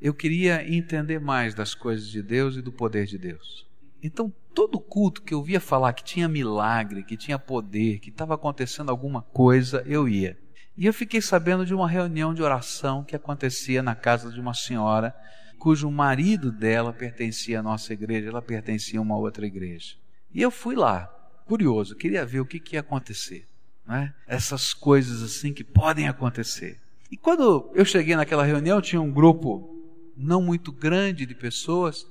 Eu 0.00 0.12
queria 0.12 0.68
entender 0.68 1.20
mais 1.20 1.54
das 1.54 1.74
coisas 1.74 2.08
de 2.08 2.20
Deus 2.20 2.56
e 2.56 2.62
do 2.62 2.72
poder 2.72 3.06
de 3.06 3.16
Deus. 3.16 3.66
Então, 4.02 4.32
todo 4.52 4.80
culto 4.80 5.22
que 5.22 5.32
eu 5.32 5.42
via 5.42 5.60
falar 5.60 5.92
que 5.92 6.04
tinha 6.04 6.28
milagre, 6.28 7.04
que 7.04 7.16
tinha 7.16 7.38
poder, 7.38 8.00
que 8.00 8.10
estava 8.10 8.34
acontecendo 8.34 8.90
alguma 8.90 9.22
coisa, 9.22 9.82
eu 9.86 10.08
ia. 10.08 10.36
E 10.76 10.84
eu 10.84 10.92
fiquei 10.92 11.22
sabendo 11.22 11.64
de 11.64 11.72
uma 11.72 11.88
reunião 11.88 12.34
de 12.34 12.42
oração 12.42 13.04
que 13.04 13.14
acontecia 13.14 13.82
na 13.82 13.94
casa 13.94 14.30
de 14.30 14.40
uma 14.40 14.52
senhora 14.52 15.14
cujo 15.58 15.90
marido 15.90 16.52
dela 16.52 16.92
pertencia 16.92 17.60
à 17.60 17.62
nossa 17.62 17.92
igreja, 17.92 18.28
ela 18.28 18.42
pertencia 18.42 18.98
a 18.98 19.02
uma 19.02 19.16
outra 19.16 19.46
igreja. 19.46 19.94
E 20.30 20.42
eu 20.42 20.50
fui 20.50 20.74
lá 20.74 21.13
curioso, 21.46 21.94
queria 21.94 22.24
ver 22.24 22.40
o 22.40 22.46
que, 22.46 22.58
que 22.58 22.76
ia 22.76 22.80
acontecer. 22.80 23.46
Né? 23.86 24.14
Essas 24.26 24.72
coisas 24.72 25.22
assim 25.22 25.52
que 25.52 25.62
podem 25.62 26.08
acontecer. 26.08 26.80
E 27.10 27.16
quando 27.16 27.70
eu 27.74 27.84
cheguei 27.84 28.16
naquela 28.16 28.44
reunião, 28.44 28.80
tinha 28.80 29.00
um 29.00 29.12
grupo 29.12 29.74
não 30.16 30.40
muito 30.42 30.72
grande 30.72 31.26
de 31.26 31.34
pessoas. 31.34 32.06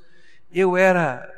Eu 0.52 0.78
era 0.78 1.30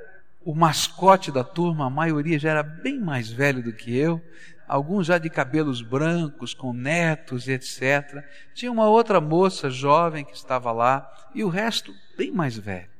o 0.43 0.53
mascote 0.53 1.31
da 1.31 1.43
turma, 1.43 1.87
a 1.87 1.89
maioria 1.89 2.37
já 2.37 2.51
era 2.51 2.63
bem 2.63 2.99
mais 2.99 3.31
velho 3.31 3.63
do 3.63 3.73
que 3.73 3.95
eu, 3.97 4.21
alguns 4.67 5.07
já 5.07 5.17
de 5.17 5.29
cabelos 5.29 5.81
brancos, 5.81 6.53
com 6.53 6.73
netos 6.73 7.47
e 7.47 7.53
etc. 7.53 8.23
Tinha 8.53 8.71
uma 8.71 8.87
outra 8.87 9.19
moça 9.19 9.69
jovem 9.69 10.23
que 10.23 10.35
estava 10.35 10.71
lá 10.71 11.09
e 11.33 11.43
o 11.43 11.49
resto 11.49 11.93
bem 12.17 12.31
mais 12.31 12.57
velho. 12.57 12.94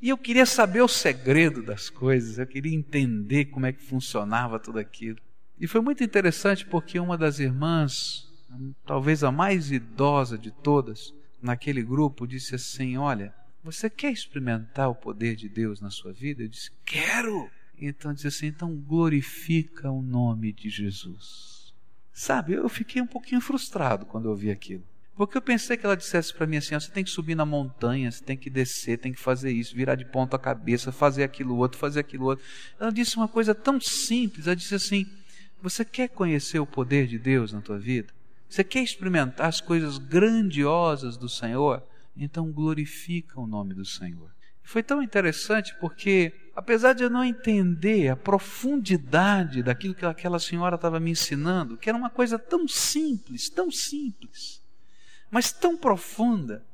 E 0.00 0.10
eu 0.10 0.18
queria 0.18 0.44
saber 0.44 0.82
o 0.82 0.88
segredo 0.88 1.62
das 1.62 1.88
coisas, 1.88 2.38
eu 2.38 2.46
queria 2.46 2.74
entender 2.74 3.46
como 3.46 3.66
é 3.66 3.72
que 3.72 3.82
funcionava 3.82 4.58
tudo 4.58 4.78
aquilo. 4.78 5.18
E 5.58 5.66
foi 5.66 5.80
muito 5.80 6.04
interessante 6.04 6.66
porque 6.66 6.98
uma 7.00 7.16
das 7.16 7.38
irmãs, 7.38 8.30
talvez 8.84 9.24
a 9.24 9.32
mais 9.32 9.72
idosa 9.72 10.36
de 10.36 10.50
todas, 10.50 11.14
naquele 11.40 11.82
grupo, 11.82 12.26
disse 12.26 12.54
assim: 12.54 12.98
Olha, 12.98 13.34
você 13.64 13.88
quer 13.88 14.12
experimentar 14.12 14.90
o 14.90 14.94
poder 14.94 15.34
de 15.34 15.48
Deus 15.48 15.80
na 15.80 15.90
sua 15.90 16.12
vida? 16.12 16.42
Eu 16.42 16.48
disse: 16.48 16.70
Quero! 16.84 17.50
Então 17.78 18.12
disse 18.12 18.28
assim: 18.28 18.46
Então 18.46 18.74
glorifica 18.76 19.90
o 19.90 20.02
nome 20.02 20.52
de 20.52 20.68
Jesus. 20.68 21.74
Sabe, 22.12 22.52
eu 22.54 22.68
fiquei 22.68 23.00
um 23.00 23.06
pouquinho 23.06 23.40
frustrado 23.40 24.06
quando 24.06 24.26
eu 24.26 24.30
ouvi 24.30 24.50
aquilo. 24.50 24.84
Porque 25.16 25.38
eu 25.38 25.42
pensei 25.42 25.78
que 25.78 25.86
ela 25.86 25.96
dissesse 25.96 26.32
para 26.34 26.46
mim 26.46 26.58
assim: 26.58 26.74
você 26.74 26.90
tem 26.90 27.02
que 27.02 27.10
subir 27.10 27.34
na 27.34 27.46
montanha, 27.46 28.10
você 28.10 28.22
tem 28.22 28.36
que 28.36 28.50
descer, 28.50 28.98
tem 28.98 29.12
que 29.12 29.20
fazer 29.20 29.50
isso, 29.50 29.74
virar 29.74 29.94
de 29.94 30.04
ponta 30.04 30.38
cabeça, 30.38 30.92
fazer 30.92 31.24
aquilo 31.24 31.56
outro, 31.56 31.78
fazer 31.78 32.00
aquilo 32.00 32.26
outro. 32.26 32.44
Ela 32.78 32.92
disse 32.92 33.16
uma 33.16 33.26
coisa 33.26 33.54
tão 33.54 33.80
simples: 33.80 34.46
ela 34.46 34.54
disse 34.54 34.74
assim, 34.74 35.06
você 35.62 35.84
quer 35.84 36.08
conhecer 36.08 36.58
o 36.58 36.66
poder 36.66 37.06
de 37.06 37.18
Deus 37.18 37.52
na 37.52 37.62
tua 37.62 37.78
vida? 37.78 38.12
Você 38.48 38.62
quer 38.62 38.82
experimentar 38.82 39.48
as 39.48 39.60
coisas 39.60 39.96
grandiosas 39.96 41.16
do 41.16 41.28
Senhor? 41.28 41.82
Então 42.16 42.52
glorifica 42.52 43.40
o 43.40 43.46
nome 43.46 43.74
do 43.74 43.84
Senhor. 43.84 44.30
Foi 44.62 44.82
tão 44.82 45.02
interessante 45.02 45.74
porque, 45.80 46.32
apesar 46.54 46.92
de 46.92 47.04
eu 47.04 47.08
não 47.08 47.24
entender 47.24 48.08
a 48.08 48.16
profundidade 48.16 49.62
daquilo 49.62 49.94
que 49.94 50.04
aquela 50.04 50.38
senhora 50.38 50.74
estava 50.74 51.00
me 51.00 51.12
ensinando, 51.12 51.76
que 51.76 51.88
era 51.88 51.96
uma 51.96 52.10
coisa 52.10 52.38
tão 52.38 52.66
simples, 52.66 53.48
tão 53.48 53.70
simples, 53.70 54.60
mas 55.30 55.52
tão 55.52 55.76
profunda, 55.76 56.64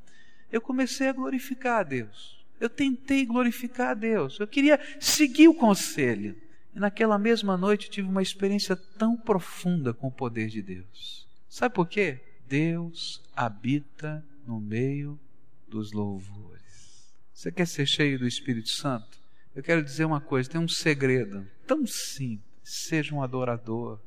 eu 0.51 0.61
comecei 0.61 1.09
a 1.09 1.13
glorificar 1.13 1.81
a 1.81 1.83
Deus. 1.83 2.45
Eu 2.61 2.69
tentei 2.69 3.27
glorificar 3.27 3.91
a 3.91 3.95
Deus. 3.95 4.39
Eu 4.39 4.47
queria 4.47 4.79
seguir 5.01 5.49
o 5.49 5.55
conselho. 5.55 6.37
E 6.75 6.79
naquela 6.79 7.19
mesma 7.19 7.57
noite 7.57 7.91
tive 7.91 8.09
uma 8.09 8.23
experiência 8.23 8.77
tão 8.77 9.17
profunda 9.17 9.93
com 9.93 10.07
o 10.07 10.13
poder 10.13 10.49
de 10.49 10.63
Deus. 10.63 11.27
Sabe 11.49 11.75
por 11.75 11.89
quê? 11.89 12.21
Deus 12.49 13.21
habita 13.35 14.25
no 14.47 14.61
meio 14.61 15.19
dos 15.69 15.93
louvores. 15.93 17.13
Você 17.33 17.51
quer 17.51 17.67
ser 17.67 17.87
cheio 17.87 18.19
do 18.19 18.27
Espírito 18.27 18.69
Santo? 18.69 19.19
Eu 19.55 19.63
quero 19.63 19.83
dizer 19.83 20.05
uma 20.05 20.21
coisa: 20.21 20.49
tem 20.49 20.61
um 20.61 20.69
segredo 20.69 21.47
tão 21.67 21.87
simples. 21.87 22.47
Seja 22.63 23.15
um 23.15 23.23
adorador. 23.23 23.99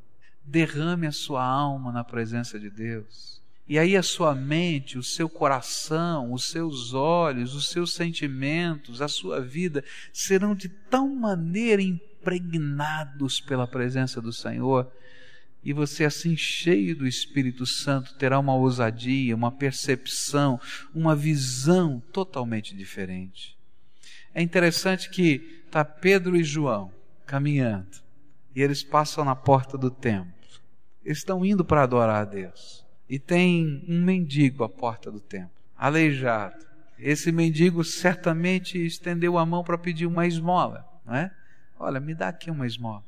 Derrame 0.43 1.08
a 1.08 1.12
sua 1.12 1.43
alma 1.43 1.91
na 1.91 2.03
presença 2.03 2.60
de 2.60 2.69
Deus. 2.69 3.41
E 3.67 3.80
aí 3.80 3.97
a 3.97 4.04
sua 4.04 4.36
mente, 4.36 4.97
o 4.97 5.04
seu 5.04 5.28
coração, 5.28 6.32
os 6.32 6.51
seus 6.51 6.93
olhos, 6.93 7.56
os 7.56 7.69
seus 7.69 7.93
sentimentos, 7.93 9.01
a 9.01 9.08
sua 9.08 9.41
vida 9.41 9.84
serão 10.13 10.54
de 10.54 10.69
tal 10.69 11.08
maneira 11.08 11.82
impregnados 11.82 13.41
pela 13.41 13.65
presença 13.65 14.21
do 14.21 14.32
Senhor, 14.32 14.91
e 15.63 15.73
você 15.73 16.06
assim 16.06 16.38
cheio 16.38 16.95
do 16.95 17.08
Espírito 17.08 17.65
Santo 17.65 18.13
terá 18.13 18.38
uma 18.38 18.54
ousadia, 18.54 19.36
uma 19.36 19.51
percepção, 19.51 20.62
uma 20.93 21.15
visão 21.15 21.99
totalmente 22.13 22.75
diferente. 22.75 23.58
É 24.32 24.43
interessante 24.43 25.10
que 25.10 25.63
está 25.65 25.84
Pedro 25.84 26.36
e 26.36 26.43
João 26.43 26.93
caminhando 27.25 27.97
e 28.56 28.62
eles 28.62 28.84
passam 28.84 29.25
na 29.25 29.36
porta 29.36 29.75
do 29.75 29.89
templo. 29.89 30.32
Eles 31.04 31.17
estão 31.17 31.43
indo 31.43 31.65
para 31.65 31.82
adorar 31.82 32.21
a 32.21 32.25
Deus 32.25 32.85
e 33.09 33.19
tem 33.19 33.83
um 33.87 34.01
mendigo 34.01 34.63
à 34.63 34.69
porta 34.69 35.11
do 35.11 35.19
templo, 35.19 35.51
aleijado. 35.77 36.65
Esse 36.97 37.31
mendigo 37.31 37.83
certamente 37.83 38.83
estendeu 38.83 39.37
a 39.37 39.45
mão 39.45 39.63
para 39.63 39.77
pedir 39.77 40.05
uma 40.05 40.25
esmola, 40.25 40.85
não 41.05 41.15
é? 41.15 41.31
Olha, 41.77 41.99
me 41.99 42.15
dá 42.15 42.29
aqui 42.29 42.49
uma 42.49 42.65
esmola. 42.65 43.03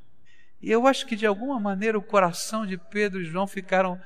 E 0.62 0.72
eu 0.72 0.88
acho 0.88 1.06
que 1.06 1.16
de 1.16 1.26
alguma 1.26 1.60
maneira 1.60 1.98
o 1.98 2.02
coração 2.02 2.66
de 2.66 2.78
Pedro 2.78 3.22
e 3.22 3.26
João 3.26 3.48
ficaram 3.48 4.00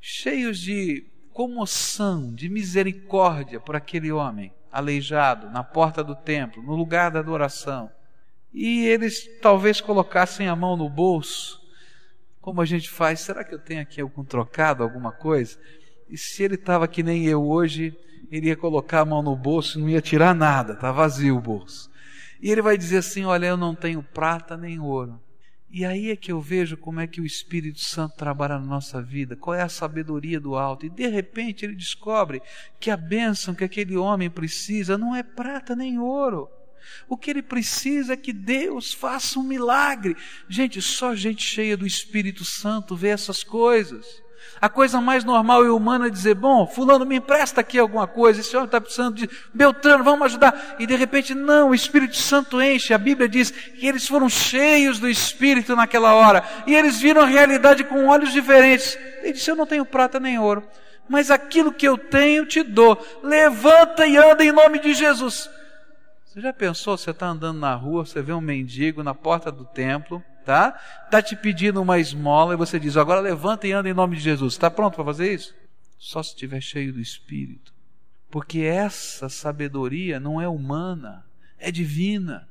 cheios 0.00 0.58
de 0.58 1.06
comoção, 1.32 2.32
de 2.32 2.48
misericórdia 2.48 3.58
por 3.58 3.74
aquele 3.74 4.12
homem 4.12 4.52
aleijado 4.70 5.50
na 5.50 5.64
porta 5.64 6.04
do 6.04 6.14
templo, 6.14 6.62
no 6.62 6.74
lugar 6.74 7.10
da 7.10 7.20
adoração. 7.20 7.90
E 8.52 8.84
eles 8.86 9.26
talvez 9.40 9.80
colocassem 9.80 10.48
a 10.48 10.54
mão 10.54 10.76
no 10.76 10.88
bolso 10.88 11.63
como 12.44 12.60
a 12.60 12.66
gente 12.66 12.90
faz? 12.90 13.20
Será 13.20 13.42
que 13.42 13.54
eu 13.54 13.58
tenho 13.58 13.80
aqui 13.80 14.02
algum 14.02 14.22
trocado, 14.22 14.82
alguma 14.82 15.10
coisa? 15.10 15.58
E 16.10 16.18
se 16.18 16.42
ele 16.42 16.56
estava 16.56 16.86
que 16.86 17.02
nem 17.02 17.24
eu 17.24 17.42
hoje, 17.42 17.96
ele 18.30 18.48
ia 18.48 18.56
colocar 18.56 19.00
a 19.00 19.04
mão 19.06 19.22
no 19.22 19.34
bolso 19.34 19.78
e 19.78 19.80
não 19.80 19.88
ia 19.88 20.02
tirar 20.02 20.34
nada, 20.34 20.74
está 20.74 20.92
vazio 20.92 21.38
o 21.38 21.40
bolso. 21.40 21.90
E 22.42 22.50
ele 22.50 22.60
vai 22.60 22.76
dizer 22.76 22.98
assim: 22.98 23.24
Olha, 23.24 23.46
eu 23.46 23.56
não 23.56 23.74
tenho 23.74 24.02
prata 24.02 24.58
nem 24.58 24.78
ouro. 24.78 25.18
E 25.70 25.86
aí 25.86 26.10
é 26.10 26.16
que 26.16 26.30
eu 26.30 26.38
vejo 26.38 26.76
como 26.76 27.00
é 27.00 27.06
que 27.06 27.18
o 27.18 27.24
Espírito 27.24 27.80
Santo 27.80 28.14
trabalha 28.14 28.58
na 28.58 28.66
nossa 28.66 29.00
vida, 29.00 29.34
qual 29.34 29.54
é 29.54 29.62
a 29.62 29.68
sabedoria 29.70 30.38
do 30.38 30.54
alto. 30.54 30.84
E 30.84 30.90
de 30.90 31.06
repente 31.06 31.64
ele 31.64 31.74
descobre 31.74 32.42
que 32.78 32.90
a 32.90 32.96
bênção 32.96 33.54
que 33.54 33.64
aquele 33.64 33.96
homem 33.96 34.28
precisa 34.28 34.98
não 34.98 35.16
é 35.16 35.22
prata 35.22 35.74
nem 35.74 35.98
ouro. 35.98 36.50
O 37.08 37.16
que 37.16 37.30
ele 37.30 37.42
precisa 37.42 38.14
é 38.14 38.16
que 38.16 38.32
Deus 38.32 38.92
faça 38.92 39.38
um 39.38 39.42
milagre. 39.42 40.16
Gente, 40.48 40.80
só 40.80 41.14
gente 41.14 41.42
cheia 41.42 41.76
do 41.76 41.86
Espírito 41.86 42.44
Santo 42.44 42.96
vê 42.96 43.08
essas 43.08 43.42
coisas. 43.42 44.24
A 44.60 44.68
coisa 44.68 45.00
mais 45.00 45.24
normal 45.24 45.64
e 45.64 45.68
humana 45.68 46.06
é 46.06 46.10
dizer: 46.10 46.34
Bom, 46.34 46.66
Fulano, 46.66 47.04
me 47.04 47.16
empresta 47.16 47.60
aqui 47.60 47.78
alguma 47.78 48.06
coisa. 48.06 48.40
Esse 48.40 48.56
homem 48.56 48.66
está 48.66 48.80
precisando 48.80 49.16
de 49.16 49.28
Beltrano, 49.52 50.04
vamos 50.04 50.26
ajudar. 50.26 50.76
E 50.78 50.86
de 50.86 50.96
repente, 50.96 51.34
não, 51.34 51.70
o 51.70 51.74
Espírito 51.74 52.16
Santo 52.16 52.62
enche. 52.62 52.94
A 52.94 52.98
Bíblia 52.98 53.28
diz 53.28 53.50
que 53.50 53.86
eles 53.86 54.06
foram 54.06 54.28
cheios 54.28 54.98
do 54.98 55.08
Espírito 55.08 55.76
naquela 55.76 56.14
hora. 56.14 56.44
E 56.66 56.74
eles 56.74 57.00
viram 57.00 57.22
a 57.22 57.26
realidade 57.26 57.84
com 57.84 58.06
olhos 58.06 58.32
diferentes. 58.32 58.96
Ele 59.22 59.32
disse: 59.32 59.50
Eu 59.50 59.56
não 59.56 59.66
tenho 59.66 59.84
prata 59.84 60.20
nem 60.20 60.38
ouro, 60.38 60.66
mas 61.08 61.30
aquilo 61.30 61.72
que 61.72 61.86
eu 61.86 61.98
tenho 61.98 62.46
te 62.46 62.62
dou. 62.62 62.98
Levanta 63.22 64.06
e 64.06 64.16
anda 64.16 64.44
em 64.44 64.52
nome 64.52 64.78
de 64.78 64.94
Jesus. 64.94 65.48
Você 66.34 66.40
já 66.40 66.52
pensou? 66.52 66.98
Você 66.98 67.12
está 67.12 67.28
andando 67.28 67.60
na 67.60 67.76
rua, 67.76 68.04
você 68.04 68.20
vê 68.20 68.32
um 68.32 68.40
mendigo 68.40 69.04
na 69.04 69.14
porta 69.14 69.52
do 69.52 69.64
templo 69.64 70.20
tá? 70.44 70.72
Tá 71.08 71.22
te 71.22 71.36
pedindo 71.36 71.80
uma 71.80 72.00
esmola 72.00 72.54
e 72.54 72.56
você 72.56 72.78
diz: 72.78 72.96
"Agora 72.96 73.20
levanta 73.20 73.68
e 73.68 73.72
anda 73.72 73.88
em 73.88 73.94
nome 73.94 74.16
de 74.16 74.22
Jesus". 74.22 74.54
Está 74.54 74.68
pronto 74.68 74.96
para 74.96 75.04
fazer 75.04 75.32
isso? 75.32 75.54
Só 75.96 76.22
se 76.24 76.30
estiver 76.30 76.60
cheio 76.60 76.92
do 76.92 77.00
Espírito. 77.00 77.72
Porque 78.32 78.58
essa 78.58 79.28
sabedoria 79.28 80.18
não 80.18 80.40
é 80.40 80.48
humana, 80.48 81.24
é 81.56 81.70
divina. 81.70 82.48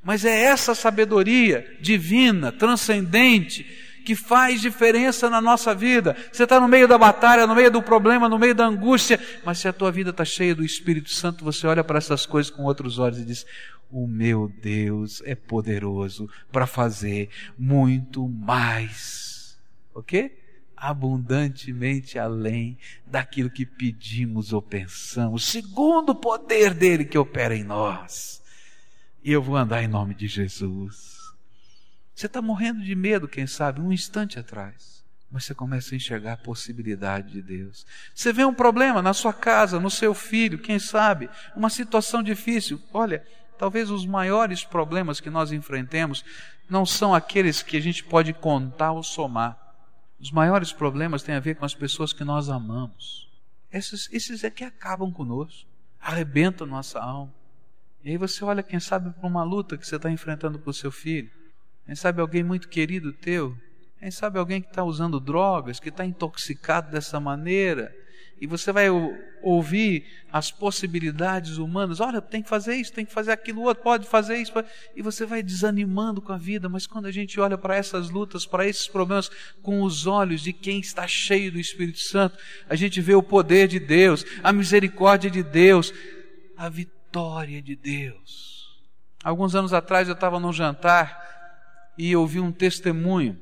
Mas 0.00 0.24
é 0.24 0.44
essa 0.44 0.76
sabedoria 0.76 1.76
divina, 1.80 2.52
transcendente, 2.52 3.66
que 4.08 4.14
faz 4.14 4.62
diferença 4.62 5.28
na 5.28 5.38
nossa 5.38 5.74
vida. 5.74 6.16
Você 6.32 6.44
está 6.44 6.58
no 6.58 6.66
meio 6.66 6.88
da 6.88 6.96
batalha, 6.96 7.46
no 7.46 7.54
meio 7.54 7.70
do 7.70 7.82
problema, 7.82 8.26
no 8.26 8.38
meio 8.38 8.54
da 8.54 8.64
angústia, 8.64 9.20
mas 9.44 9.58
se 9.58 9.68
a 9.68 9.72
tua 9.72 9.92
vida 9.92 10.08
está 10.08 10.24
cheia 10.24 10.54
do 10.54 10.64
Espírito 10.64 11.10
Santo, 11.10 11.44
você 11.44 11.66
olha 11.66 11.84
para 11.84 11.98
essas 11.98 12.24
coisas 12.24 12.50
com 12.50 12.62
outros 12.62 12.98
olhos 12.98 13.18
e 13.18 13.24
diz: 13.26 13.44
o 13.90 14.06
meu 14.06 14.50
Deus 14.62 15.20
é 15.26 15.34
poderoso 15.34 16.26
para 16.50 16.66
fazer 16.66 17.28
muito 17.58 18.26
mais. 18.26 19.58
Ok? 19.94 20.34
Abundantemente 20.74 22.18
além 22.18 22.78
daquilo 23.06 23.50
que 23.50 23.66
pedimos 23.66 24.54
ou 24.54 24.62
pensamos, 24.62 25.44
segundo 25.44 26.12
o 26.12 26.14
poder 26.14 26.72
dele 26.72 27.04
que 27.04 27.18
opera 27.18 27.54
em 27.54 27.62
nós. 27.62 28.42
E 29.22 29.30
eu 29.30 29.42
vou 29.42 29.54
andar 29.54 29.82
em 29.82 29.88
nome 29.88 30.14
de 30.14 30.26
Jesus. 30.26 31.17
Você 32.18 32.26
está 32.26 32.42
morrendo 32.42 32.82
de 32.82 32.94
medo, 32.94 33.28
quem 33.28 33.46
sabe, 33.46 33.80
um 33.80 33.92
instante 33.92 34.38
atrás. 34.38 35.04
Mas 35.30 35.44
você 35.44 35.54
começa 35.54 35.94
a 35.94 35.96
enxergar 35.96 36.32
a 36.32 36.36
possibilidade 36.36 37.32
de 37.32 37.42
Deus. 37.42 37.86
Você 38.14 38.32
vê 38.32 38.44
um 38.44 38.54
problema 38.54 39.00
na 39.00 39.14
sua 39.14 39.32
casa, 39.32 39.78
no 39.78 39.90
seu 39.90 40.14
filho, 40.14 40.58
quem 40.58 40.78
sabe, 40.78 41.30
uma 41.54 41.70
situação 41.70 42.22
difícil. 42.22 42.80
Olha, 42.92 43.24
Talvez 43.58 43.90
os 43.90 44.06
maiores 44.06 44.64
problemas 44.64 45.18
que 45.18 45.28
nós 45.28 45.50
enfrentemos 45.50 46.24
não 46.70 46.86
são 46.86 47.12
aqueles 47.12 47.60
que 47.60 47.76
a 47.76 47.80
gente 47.80 48.04
pode 48.04 48.32
contar 48.32 48.92
ou 48.92 49.02
somar. 49.02 49.58
Os 50.20 50.30
maiores 50.30 50.72
problemas 50.72 51.24
têm 51.24 51.34
a 51.34 51.40
ver 51.40 51.56
com 51.56 51.64
as 51.64 51.74
pessoas 51.74 52.12
que 52.12 52.22
nós 52.22 52.48
amamos. 52.48 53.28
Esses, 53.72 54.08
esses 54.12 54.44
é 54.44 54.50
que 54.50 54.62
acabam 54.62 55.12
conosco, 55.12 55.68
arrebentam 56.00 56.66
nossa 56.66 57.00
alma. 57.00 57.34
E 58.04 58.10
aí 58.10 58.16
você 58.16 58.44
olha, 58.44 58.62
quem 58.62 58.78
sabe, 58.78 59.10
para 59.10 59.26
uma 59.26 59.42
luta 59.42 59.76
que 59.76 59.86
você 59.86 59.96
está 59.96 60.08
enfrentando 60.08 60.58
com 60.60 60.70
o 60.70 60.74
seu 60.74 60.92
filho. 60.92 61.30
Quem 61.88 61.94
sabe 61.94 62.20
alguém 62.20 62.44
muito 62.44 62.68
querido 62.68 63.14
teu. 63.14 63.56
Quem 63.98 64.10
sabe 64.10 64.38
alguém 64.38 64.60
que 64.60 64.68
está 64.68 64.84
usando 64.84 65.18
drogas, 65.18 65.80
que 65.80 65.88
está 65.88 66.04
intoxicado 66.04 66.90
dessa 66.90 67.18
maneira 67.18 67.90
e 68.38 68.46
você 68.46 68.70
vai 68.70 68.88
ouvir 69.42 70.04
as 70.30 70.50
possibilidades 70.52 71.56
humanas. 71.56 71.98
Olha, 71.98 72.20
tem 72.20 72.42
que 72.42 72.48
fazer 72.50 72.74
isso, 72.76 72.92
tem 72.92 73.06
que 73.06 73.12
fazer 73.12 73.32
aquilo 73.32 73.62
outro, 73.62 73.82
pode 73.82 74.06
fazer 74.06 74.36
isso. 74.36 74.52
E 74.94 75.00
você 75.00 75.24
vai 75.24 75.42
desanimando 75.42 76.20
com 76.20 76.30
a 76.30 76.36
vida. 76.36 76.68
Mas 76.68 76.86
quando 76.86 77.06
a 77.06 77.10
gente 77.10 77.40
olha 77.40 77.56
para 77.56 77.74
essas 77.74 78.10
lutas, 78.10 78.44
para 78.44 78.66
esses 78.68 78.86
problemas, 78.86 79.30
com 79.62 79.80
os 79.82 80.06
olhos 80.06 80.42
de 80.42 80.52
quem 80.52 80.78
está 80.78 81.08
cheio 81.08 81.52
do 81.52 81.58
Espírito 81.58 82.00
Santo, 82.00 82.36
a 82.68 82.76
gente 82.76 83.00
vê 83.00 83.14
o 83.14 83.22
poder 83.22 83.66
de 83.66 83.80
Deus, 83.80 84.26
a 84.44 84.52
misericórdia 84.52 85.30
de 85.30 85.42
Deus, 85.42 85.90
a 86.54 86.68
vitória 86.68 87.62
de 87.62 87.74
Deus. 87.74 88.68
Alguns 89.24 89.54
anos 89.54 89.72
atrás 89.72 90.06
eu 90.06 90.14
estava 90.14 90.38
num 90.38 90.52
jantar 90.52 91.37
e 91.98 92.14
ouvi 92.14 92.38
um 92.38 92.52
testemunho. 92.52 93.38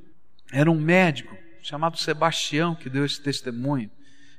Era 0.51 0.71
um 0.71 0.81
médico 0.81 1.37
chamado 1.63 1.99
Sebastião 1.99 2.75
que 2.75 2.89
deu 2.89 3.05
esse 3.05 3.21
testemunho. 3.21 3.91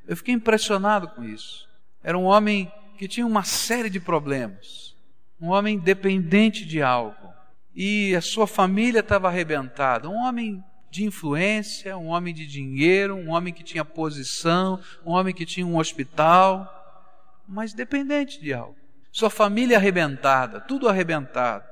Eu 0.08 0.18
fiquei 0.18 0.34
impressionado 0.34 1.08
com 1.10 1.24
isso. 1.24 1.68
Era 2.04 2.18
um 2.18 2.24
homem 2.24 2.72
que 2.98 3.08
tinha 3.08 3.28
uma 3.28 3.44
série 3.44 3.90
de 3.90 4.00
problemas, 4.00 4.96
um 5.40 5.50
homem 5.50 5.78
dependente 5.78 6.66
de 6.66 6.82
algo, 6.82 7.32
e 7.76 8.16
a 8.16 8.22
sua 8.22 8.48
família 8.48 9.02
estava 9.02 9.28
arrebentada. 9.28 10.10
Um 10.10 10.16
homem 10.16 10.64
de 10.90 11.04
influência, 11.04 11.96
um 11.96 12.08
homem 12.08 12.34
de 12.34 12.48
dinheiro, 12.48 13.16
um 13.16 13.30
homem 13.30 13.54
que 13.54 13.64
tinha 13.64 13.86
posição, 13.86 14.80
um 15.06 15.12
homem 15.12 15.34
que 15.34 15.46
tinha 15.46 15.68
um 15.68 15.78
hospital, 15.78 16.74
mas 17.48 17.74
dependente 17.74 18.42
de 18.42 18.54
algo. 18.54 18.76
Sua 19.12 19.30
família 19.30 19.78
arrebentada, 19.78 20.60
tudo 20.60 20.90
arrebentado. 20.90 21.66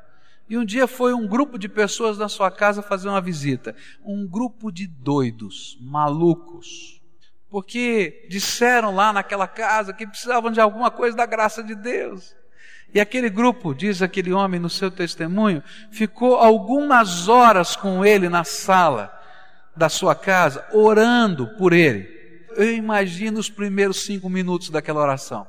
E 0.48 0.58
um 0.58 0.66
dia 0.66 0.88
foi 0.88 1.14
um 1.14 1.28
grupo 1.28 1.58
de 1.58 1.68
pessoas 1.68 2.18
na 2.18 2.30
sua 2.30 2.52
casa 2.52 2.82
fazer 2.82 3.10
uma 3.10 3.22
visita. 3.22 3.76
Um 4.04 4.28
grupo 4.28 4.72
de 4.72 4.86
doidos, 4.88 5.78
malucos, 5.82 7.02
porque 7.50 8.28
disseram 8.30 8.94
lá 8.94 9.12
naquela 9.12 9.48
casa 9.48 9.94
que 9.94 10.06
precisavam 10.06 10.52
de 10.52 10.60
alguma 10.60 10.92
coisa 10.92 11.18
da 11.18 11.26
graça 11.26 11.64
de 11.64 11.74
Deus. 11.74 12.36
E 12.94 13.00
aquele 13.00 13.30
grupo, 13.30 13.74
diz 13.74 14.02
aquele 14.02 14.32
homem 14.32 14.60
no 14.60 14.70
seu 14.70 14.92
testemunho, 14.92 15.64
ficou 15.92 16.36
algumas 16.36 17.28
horas 17.28 17.76
com 17.76 18.06
ele 18.06 18.30
na 18.30 18.44
sala 18.44 19.12
da 19.76 19.90
sua 19.90 20.16
casa, 20.16 20.66
orando 20.72 21.48
por 21.58 21.74
ele. 21.74 22.16
Eu 22.56 22.74
imagino 22.74 23.40
os 23.40 23.50
primeiros 23.50 24.06
cinco 24.06 24.30
minutos 24.30 24.70
daquela 24.70 25.02
oração. 25.02 25.46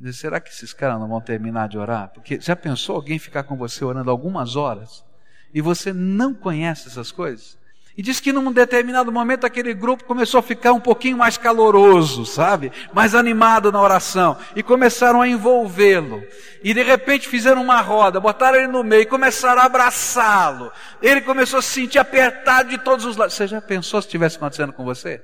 Dizer, 0.00 0.14
será 0.14 0.40
que 0.40 0.48
esses 0.48 0.72
caras 0.72 0.98
não 0.98 1.06
vão 1.06 1.20
terminar 1.20 1.68
de 1.68 1.76
orar? 1.76 2.08
Porque 2.08 2.40
já 2.40 2.56
pensou 2.56 2.96
alguém 2.96 3.18
ficar 3.18 3.42
com 3.42 3.54
você 3.54 3.84
orando 3.84 4.10
algumas 4.10 4.56
horas 4.56 5.04
e 5.52 5.60
você 5.60 5.92
não 5.92 6.32
conhece 6.32 6.88
essas 6.88 7.12
coisas? 7.12 7.60
E 7.98 8.02
diz 8.02 8.18
que 8.18 8.32
num 8.32 8.50
determinado 8.50 9.12
momento 9.12 9.44
aquele 9.44 9.74
grupo 9.74 10.04
começou 10.04 10.38
a 10.38 10.42
ficar 10.42 10.72
um 10.72 10.80
pouquinho 10.80 11.18
mais 11.18 11.36
caloroso, 11.36 12.24
sabe? 12.24 12.72
Mais 12.94 13.14
animado 13.14 13.70
na 13.70 13.82
oração. 13.82 14.38
E 14.56 14.62
começaram 14.62 15.20
a 15.20 15.28
envolvê-lo. 15.28 16.22
E 16.62 16.72
de 16.72 16.82
repente 16.82 17.28
fizeram 17.28 17.60
uma 17.60 17.82
roda, 17.82 18.18
botaram 18.18 18.56
ele 18.56 18.68
no 18.68 18.82
meio 18.82 19.02
e 19.02 19.06
começaram 19.06 19.60
a 19.60 19.66
abraçá-lo. 19.66 20.72
Ele 21.02 21.20
começou 21.20 21.58
a 21.58 21.62
se 21.62 21.68
sentir 21.68 21.98
apertado 21.98 22.70
de 22.70 22.78
todos 22.78 23.04
os 23.04 23.18
lados. 23.18 23.34
Você 23.34 23.46
já 23.46 23.60
pensou 23.60 24.00
se 24.00 24.08
estivesse 24.08 24.36
acontecendo 24.36 24.72
com 24.72 24.82
você? 24.82 25.22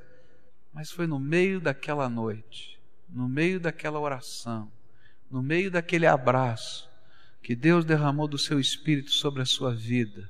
Mas 0.74 0.90
foi 0.90 1.06
no 1.06 1.18
meio 1.18 1.62
daquela 1.62 2.10
noite, 2.10 2.75
no 3.08 3.28
meio 3.28 3.58
daquela 3.60 3.98
oração, 3.98 4.70
no 5.30 5.42
meio 5.42 5.70
daquele 5.70 6.06
abraço, 6.06 6.88
que 7.42 7.54
Deus 7.54 7.84
derramou 7.84 8.26
do 8.26 8.38
seu 8.38 8.58
espírito 8.58 9.10
sobre 9.10 9.42
a 9.42 9.46
sua 9.46 9.74
vida 9.74 10.28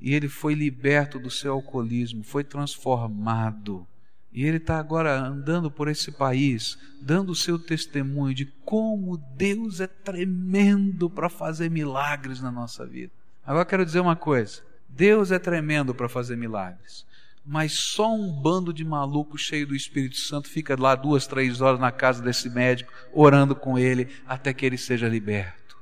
e 0.00 0.14
ele 0.14 0.28
foi 0.28 0.54
liberto 0.54 1.18
do 1.18 1.30
seu 1.30 1.52
alcoolismo, 1.52 2.24
foi 2.24 2.42
transformado. 2.42 3.86
E 4.32 4.44
ele 4.44 4.56
está 4.56 4.78
agora 4.78 5.18
andando 5.18 5.70
por 5.70 5.88
esse 5.88 6.10
país, 6.10 6.78
dando 7.02 7.30
o 7.30 7.36
seu 7.36 7.58
testemunho 7.58 8.34
de 8.34 8.46
como 8.64 9.18
Deus 9.36 9.80
é 9.80 9.86
tremendo 9.86 11.10
para 11.10 11.28
fazer 11.28 11.68
milagres 11.68 12.40
na 12.40 12.50
nossa 12.50 12.86
vida. 12.86 13.12
Agora 13.44 13.66
quero 13.66 13.84
dizer 13.84 14.00
uma 14.00 14.16
coisa: 14.16 14.62
Deus 14.88 15.30
é 15.30 15.38
tremendo 15.38 15.94
para 15.94 16.08
fazer 16.08 16.36
milagres, 16.36 17.04
mas 17.50 17.72
só 17.72 18.14
um 18.14 18.30
bando 18.30 18.72
de 18.72 18.84
malucos 18.84 19.40
cheio 19.40 19.66
do 19.66 19.74
Espírito 19.74 20.16
Santo 20.18 20.48
fica 20.48 20.80
lá 20.80 20.94
duas, 20.94 21.26
três 21.26 21.60
horas 21.60 21.80
na 21.80 21.90
casa 21.90 22.22
desse 22.22 22.48
médico, 22.48 22.92
orando 23.12 23.56
com 23.56 23.76
ele 23.76 24.06
até 24.24 24.54
que 24.54 24.64
ele 24.64 24.78
seja 24.78 25.08
liberto. 25.08 25.76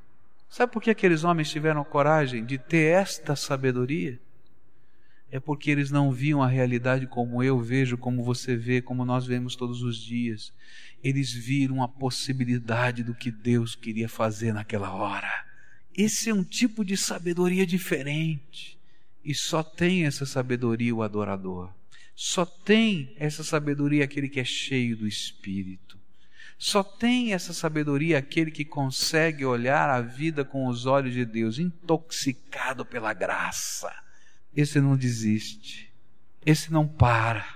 Sabe 0.48 0.72
por 0.72 0.82
que 0.82 0.88
aqueles 0.88 1.24
homens 1.24 1.50
tiveram 1.50 1.84
coragem 1.84 2.42
de 2.42 2.56
ter 2.56 2.94
esta 2.94 3.36
sabedoria? 3.36 4.18
É 5.30 5.38
porque 5.38 5.70
eles 5.70 5.90
não 5.90 6.10
viam 6.10 6.42
a 6.42 6.48
realidade 6.48 7.06
como 7.06 7.42
eu 7.42 7.60
vejo, 7.60 7.98
como 7.98 8.24
você 8.24 8.56
vê, 8.56 8.80
como 8.80 9.04
nós 9.04 9.26
vemos 9.26 9.54
todos 9.54 9.82
os 9.82 9.98
dias. 9.98 10.54
Eles 11.04 11.30
viram 11.30 11.82
a 11.82 11.88
possibilidade 11.88 13.02
do 13.02 13.14
que 13.14 13.30
Deus 13.30 13.74
queria 13.74 14.08
fazer 14.08 14.54
naquela 14.54 14.94
hora. 14.94 15.44
Esse 15.94 16.30
é 16.30 16.34
um 16.34 16.42
tipo 16.42 16.82
de 16.82 16.96
sabedoria 16.96 17.66
diferente. 17.66 18.77
E 19.24 19.34
só 19.34 19.62
tem 19.62 20.06
essa 20.06 20.24
sabedoria 20.24 20.94
o 20.94 21.02
adorador. 21.02 21.70
Só 22.14 22.44
tem 22.44 23.14
essa 23.18 23.44
sabedoria 23.44 24.04
aquele 24.04 24.28
que 24.28 24.40
é 24.40 24.44
cheio 24.44 24.96
do 24.96 25.06
Espírito. 25.06 25.98
Só 26.58 26.82
tem 26.82 27.32
essa 27.32 27.52
sabedoria 27.52 28.18
aquele 28.18 28.50
que 28.50 28.64
consegue 28.64 29.44
olhar 29.44 29.88
a 29.88 30.00
vida 30.00 30.44
com 30.44 30.66
os 30.66 30.86
olhos 30.86 31.14
de 31.14 31.24
Deus, 31.24 31.60
intoxicado 31.60 32.84
pela 32.84 33.12
graça. 33.12 33.94
esse 34.54 34.80
não 34.80 34.96
desiste, 34.96 35.92
esse 36.44 36.72
não 36.72 36.88
para. 36.88 37.46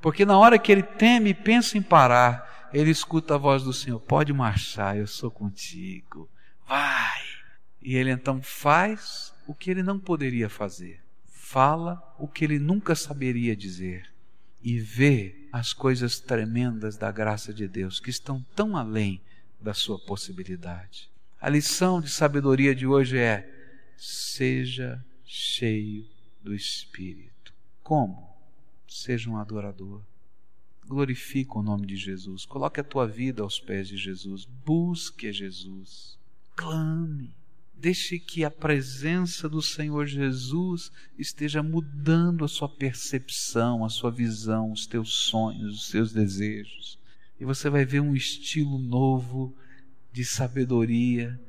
Porque 0.00 0.24
na 0.24 0.38
hora 0.38 0.60
que 0.60 0.70
ele 0.70 0.84
teme 0.84 1.30
e 1.30 1.34
pensa 1.34 1.76
em 1.76 1.82
parar, 1.82 2.70
ele 2.72 2.90
escuta 2.90 3.34
a 3.34 3.38
voz 3.38 3.64
do 3.64 3.72
Senhor: 3.72 3.98
pode 3.98 4.32
marchar, 4.32 4.96
eu 4.96 5.08
sou 5.08 5.30
contigo, 5.30 6.30
vai. 6.66 7.20
E 7.80 7.96
ele 7.96 8.10
então 8.10 8.40
faz 8.40 9.34
o 9.44 9.52
que 9.52 9.72
ele 9.72 9.82
não 9.82 9.98
poderia 9.98 10.48
fazer, 10.48 11.01
fala 11.52 12.02
o 12.18 12.26
que 12.26 12.46
ele 12.46 12.58
nunca 12.58 12.94
saberia 12.94 13.54
dizer 13.54 14.10
e 14.62 14.78
vê 14.78 15.46
as 15.52 15.74
coisas 15.74 16.18
tremendas 16.18 16.96
da 16.96 17.12
graça 17.12 17.52
de 17.52 17.68
Deus 17.68 18.00
que 18.00 18.08
estão 18.08 18.42
tão 18.56 18.74
além 18.74 19.20
da 19.60 19.74
sua 19.74 19.98
possibilidade. 19.98 21.10
A 21.38 21.50
lição 21.50 22.00
de 22.00 22.08
sabedoria 22.08 22.74
de 22.74 22.86
hoje 22.86 23.18
é: 23.18 23.46
seja 23.98 25.04
cheio 25.26 26.06
do 26.42 26.54
Espírito. 26.54 27.52
Como? 27.82 28.34
Seja 28.88 29.28
um 29.28 29.36
adorador. 29.36 30.00
Glorifica 30.86 31.58
o 31.58 31.62
nome 31.62 31.86
de 31.86 31.96
Jesus. 31.96 32.46
Coloque 32.46 32.80
a 32.80 32.84
tua 32.84 33.06
vida 33.06 33.42
aos 33.42 33.60
pés 33.60 33.88
de 33.88 33.98
Jesus. 33.98 34.46
Busque 34.64 35.28
a 35.28 35.32
Jesus. 35.32 36.16
Clame. 36.56 37.34
Deixe 37.82 38.16
que 38.16 38.44
a 38.44 38.50
presença 38.50 39.48
do 39.48 39.60
Senhor 39.60 40.06
Jesus 40.06 40.92
esteja 41.18 41.64
mudando 41.64 42.44
a 42.44 42.48
sua 42.48 42.68
percepção, 42.68 43.84
a 43.84 43.88
sua 43.88 44.08
visão, 44.08 44.70
os 44.70 44.86
teus 44.86 45.12
sonhos, 45.12 45.80
os 45.80 45.88
seus 45.88 46.12
desejos. 46.12 46.96
E 47.40 47.44
você 47.44 47.68
vai 47.68 47.84
ver 47.84 47.98
um 47.98 48.14
estilo 48.14 48.78
novo 48.78 49.52
de 50.12 50.24
sabedoria, 50.24 51.40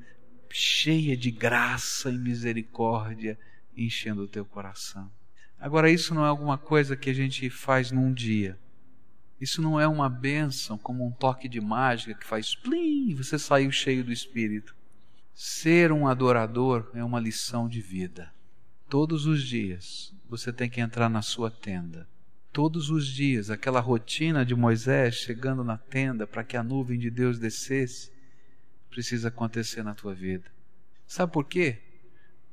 cheia 0.50 1.16
de 1.16 1.30
graça 1.30 2.10
e 2.10 2.18
misericórdia, 2.18 3.38
enchendo 3.78 4.24
o 4.24 4.28
teu 4.28 4.44
coração. 4.44 5.12
Agora, 5.60 5.92
isso 5.92 6.16
não 6.16 6.26
é 6.26 6.30
alguma 6.30 6.58
coisa 6.58 6.98
que 6.98 7.12
a 7.12 7.14
gente 7.14 7.48
faz 7.52 7.92
num 7.92 8.12
dia. 8.12 8.58
Isso 9.40 9.62
não 9.62 9.80
é 9.80 9.88
uma 9.88 10.10
bênção 10.10 10.80
como 10.80 11.06
um 11.06 11.12
toque 11.12 11.48
de 11.48 11.62
mágica 11.62 12.16
que 12.16 12.26
faz 12.26 12.56
plim 12.56 13.12
e 13.12 13.14
você 13.14 13.38
saiu 13.38 13.72
cheio 13.72 14.04
do 14.04 14.12
Espírito. 14.12 14.76
Ser 15.34 15.92
um 15.92 16.08
adorador 16.08 16.92
é 16.94 17.04
uma 17.04 17.20
lição 17.20 17.68
de 17.68 17.82
vida. 17.82 18.32
Todos 18.88 19.26
os 19.26 19.42
dias 19.42 20.14
você 20.30 20.54
tem 20.54 20.70
que 20.70 20.80
entrar 20.80 21.10
na 21.10 21.24
sua 21.24 21.50
tenda. 21.50 22.08
Todos 22.52 22.92
os 22.92 23.08
dias, 23.08 23.50
aquela 23.50 23.80
rotina 23.80 24.46
de 24.46 24.54
Moisés 24.54 25.16
chegando 25.16 25.64
na 25.64 25.76
tenda 25.76 26.28
para 26.28 26.44
que 26.44 26.56
a 26.56 26.62
nuvem 26.62 27.00
de 27.00 27.10
Deus 27.10 27.40
descesse, 27.40 28.12
precisa 28.92 29.30
acontecer 29.30 29.82
na 29.82 29.96
tua 29.96 30.14
vida. 30.14 30.52
Sabe 31.08 31.32
por 31.32 31.46
quê? 31.46 31.82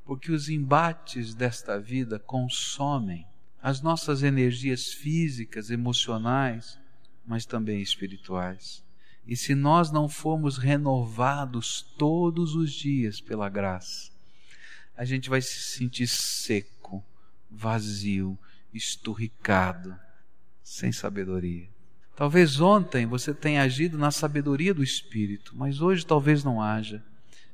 Porque 0.03 0.31
os 0.31 0.49
embates 0.49 1.35
desta 1.35 1.79
vida 1.79 2.17
consomem 2.17 3.27
as 3.61 3.79
nossas 3.79 4.23
energias 4.23 4.91
físicas, 4.91 5.69
emocionais, 5.69 6.79
mas 7.23 7.45
também 7.45 7.79
espirituais. 7.79 8.83
E 9.25 9.35
se 9.35 9.53
nós 9.53 9.91
não 9.91 10.09
formos 10.09 10.57
renovados 10.57 11.81
todos 11.97 12.55
os 12.55 12.71
dias 12.71 13.21
pela 13.21 13.49
graça, 13.49 14.11
a 14.95 15.05
gente 15.05 15.29
vai 15.29 15.41
se 15.41 15.59
sentir 15.61 16.07
seco, 16.07 17.03
vazio, 17.49 18.37
esturricado, 18.73 19.95
sem 20.63 20.91
sabedoria. 20.91 21.67
Talvez 22.15 22.59
ontem 22.59 23.05
você 23.05 23.33
tenha 23.33 23.63
agido 23.63 23.97
na 23.97 24.11
sabedoria 24.11 24.73
do 24.73 24.83
Espírito, 24.83 25.53
mas 25.55 25.81
hoje 25.81 26.05
talvez 26.05 26.43
não 26.43 26.61
haja, 26.61 27.03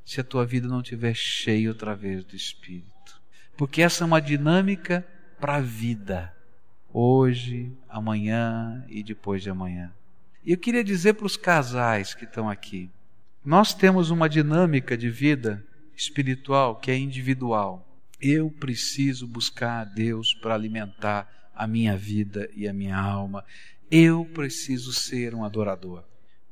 se 0.05 0.19
a 0.19 0.23
tua 0.23 0.45
vida 0.45 0.67
não 0.67 0.81
estiver 0.81 1.13
cheia 1.13 1.69
outra 1.69 1.95
vez 1.95 2.23
do 2.23 2.35
Espírito. 2.35 3.21
Porque 3.55 3.81
essa 3.81 4.03
é 4.03 4.07
uma 4.07 4.21
dinâmica 4.21 5.05
para 5.39 5.55
a 5.55 5.61
vida, 5.61 6.33
hoje, 6.91 7.71
amanhã 7.87 8.85
e 8.87 9.03
depois 9.03 9.41
de 9.41 9.49
amanhã. 9.49 9.91
E 10.47 10.53
eu 10.53 10.57
queria 10.57 10.81
dizer 10.81 11.15
para 11.15 11.25
os 11.25 11.35
casais 11.35 12.15
que 12.15 12.23
estão 12.23 12.49
aqui: 12.49 12.89
nós 13.43 13.73
temos 13.73 14.09
uma 14.09 14.29
dinâmica 14.29 14.97
de 14.97 15.09
vida 15.09 15.61
espiritual 15.93 16.77
que 16.77 16.89
é 16.89 16.97
individual. 16.97 17.85
Eu 18.21 18.49
preciso 18.49 19.27
buscar 19.27 19.81
a 19.81 19.83
Deus 19.83 20.33
para 20.33 20.55
alimentar 20.55 21.51
a 21.53 21.67
minha 21.67 21.97
vida 21.97 22.49
e 22.55 22.65
a 22.65 22.71
minha 22.71 22.95
alma. 22.95 23.43
Eu 23.91 24.23
preciso 24.23 24.93
ser 24.93 25.35
um 25.35 25.43
adorador. 25.43 26.05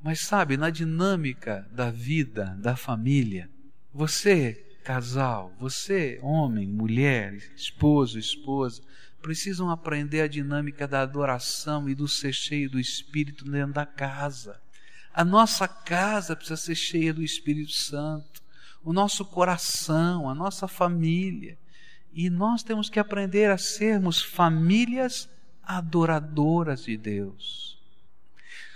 Mas 0.04 0.20
sabe, 0.20 0.58
na 0.58 0.70
dinâmica 0.70 1.66
da 1.72 1.90
vida, 1.90 2.54
da 2.60 2.76
família, 2.76 3.50
você, 3.94 4.62
casal, 4.84 5.56
você, 5.58 6.20
homem, 6.22 6.68
mulher, 6.68 7.34
esposo, 7.56 8.20
esposa, 8.20 8.82
precisam 9.26 9.72
aprender 9.72 10.22
a 10.22 10.28
dinâmica 10.28 10.88
da 10.88 11.02
adoração 11.02 11.90
e 11.90 11.96
do 11.96 12.08
ser 12.08 12.32
cheio 12.32 12.70
do 12.70 12.80
Espírito 12.80 13.44
dentro 13.44 13.74
da 13.74 13.84
casa. 13.84 14.62
A 15.12 15.26
nossa 15.26 15.68
casa 15.68 16.36
precisa 16.36 16.56
ser 16.56 16.76
cheia 16.76 17.12
do 17.12 17.24
Espírito 17.24 17.72
Santo, 17.72 18.44
o 18.84 18.94
nosso 18.94 19.26
coração, 19.26 20.30
a 20.30 20.36
nossa 20.36 20.68
família. 20.68 21.58
E 22.14 22.30
nós 22.30 22.62
temos 22.62 22.88
que 22.88 23.00
aprender 23.00 23.50
a 23.50 23.58
sermos 23.58 24.22
famílias 24.22 25.28
adoradoras 25.64 26.84
de 26.84 26.96
Deus. 26.96 27.80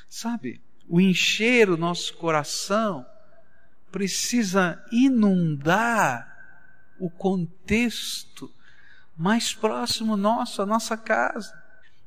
Sabe, 0.09 0.59
o 0.87 0.99
encher 0.99 1.69
o 1.69 1.77
nosso 1.77 2.15
coração 2.15 3.05
precisa 3.91 4.83
inundar 4.91 6.27
o 6.99 7.07
contexto 7.07 8.51
mais 9.19 9.53
próximo 9.53 10.15
nosso, 10.15 10.61
a 10.61 10.65
nossa 10.65 10.95
casa. 10.95 11.53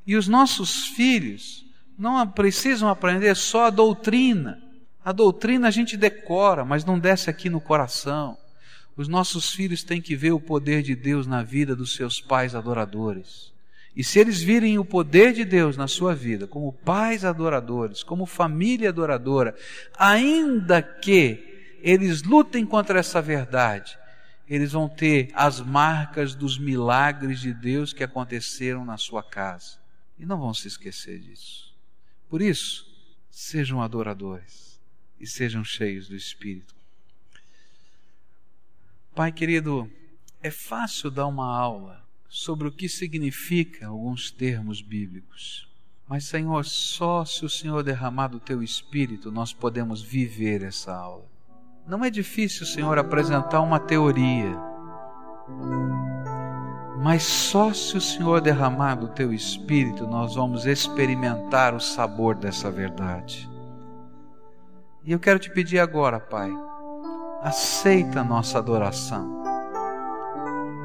E 0.06 0.16
os 0.16 0.26
nossos 0.26 0.86
filhos 0.86 1.62
não 1.98 2.26
precisam 2.26 2.88
aprender 2.88 3.36
só 3.36 3.66
a 3.66 3.70
doutrina. 3.70 4.58
A 5.04 5.12
doutrina 5.12 5.68
a 5.68 5.70
gente 5.70 5.94
decora, 5.94 6.64
mas 6.64 6.86
não 6.86 6.98
desce 6.98 7.28
aqui 7.28 7.50
no 7.50 7.60
coração. 7.60 8.38
Os 8.96 9.08
nossos 9.08 9.52
filhos 9.52 9.84
têm 9.84 10.00
que 10.00 10.16
ver 10.16 10.32
o 10.32 10.40
poder 10.40 10.82
de 10.82 10.96
Deus 10.96 11.26
na 11.26 11.42
vida 11.42 11.76
dos 11.76 11.94
seus 11.94 12.18
pais 12.18 12.54
adoradores. 12.54 13.52
E 13.94 14.02
se 14.02 14.18
eles 14.18 14.40
virem 14.40 14.78
o 14.78 14.84
poder 14.84 15.34
de 15.34 15.44
Deus 15.44 15.76
na 15.76 15.86
sua 15.86 16.14
vida, 16.14 16.46
como 16.46 16.72
pais 16.72 17.26
adoradores, 17.26 18.02
como 18.02 18.24
família 18.24 18.88
adoradora, 18.88 19.54
ainda 19.98 20.80
que 20.80 21.76
eles 21.82 22.22
lutem 22.22 22.64
contra 22.64 22.98
essa 22.98 23.20
verdade, 23.20 23.98
eles 24.54 24.72
vão 24.72 24.86
ter 24.86 25.30
as 25.32 25.62
marcas 25.62 26.34
dos 26.34 26.58
milagres 26.58 27.40
de 27.40 27.54
Deus 27.54 27.94
que 27.94 28.04
aconteceram 28.04 28.84
na 28.84 28.98
sua 28.98 29.22
casa. 29.22 29.78
E 30.18 30.26
não 30.26 30.38
vão 30.38 30.52
se 30.52 30.68
esquecer 30.68 31.18
disso. 31.20 31.74
Por 32.28 32.42
isso, 32.42 32.86
sejam 33.30 33.80
adoradores 33.80 34.78
e 35.18 35.26
sejam 35.26 35.64
cheios 35.64 36.06
do 36.06 36.14
Espírito. 36.14 36.74
Pai 39.14 39.32
querido, 39.32 39.90
é 40.42 40.50
fácil 40.50 41.10
dar 41.10 41.28
uma 41.28 41.46
aula 41.46 42.04
sobre 42.28 42.68
o 42.68 42.72
que 42.72 42.90
significa 42.90 43.86
alguns 43.86 44.30
termos 44.30 44.82
bíblicos. 44.82 45.66
Mas, 46.06 46.24
Senhor, 46.24 46.62
só 46.66 47.24
se 47.24 47.42
o 47.46 47.48
Senhor 47.48 47.82
derramar 47.82 48.28
do 48.28 48.38
teu 48.38 48.62
espírito 48.62 49.32
nós 49.32 49.54
podemos 49.54 50.02
viver 50.02 50.62
essa 50.62 50.94
aula. 50.94 51.31
Não 51.86 52.04
é 52.04 52.10
difícil, 52.10 52.64
Senhor, 52.64 52.96
apresentar 52.96 53.60
uma 53.60 53.80
teoria, 53.80 54.56
mas 57.02 57.24
só 57.24 57.72
se 57.72 57.96
o 57.96 58.00
Senhor 58.00 58.40
derramar 58.40 58.94
do 58.94 59.08
teu 59.08 59.32
espírito 59.32 60.06
nós 60.06 60.36
vamos 60.36 60.64
experimentar 60.64 61.74
o 61.74 61.80
sabor 61.80 62.36
dessa 62.36 62.70
verdade. 62.70 63.50
E 65.04 65.10
eu 65.10 65.18
quero 65.18 65.40
te 65.40 65.50
pedir 65.50 65.80
agora, 65.80 66.20
Pai, 66.20 66.48
aceita 67.42 68.20
a 68.20 68.24
nossa 68.24 68.58
adoração, 68.58 69.42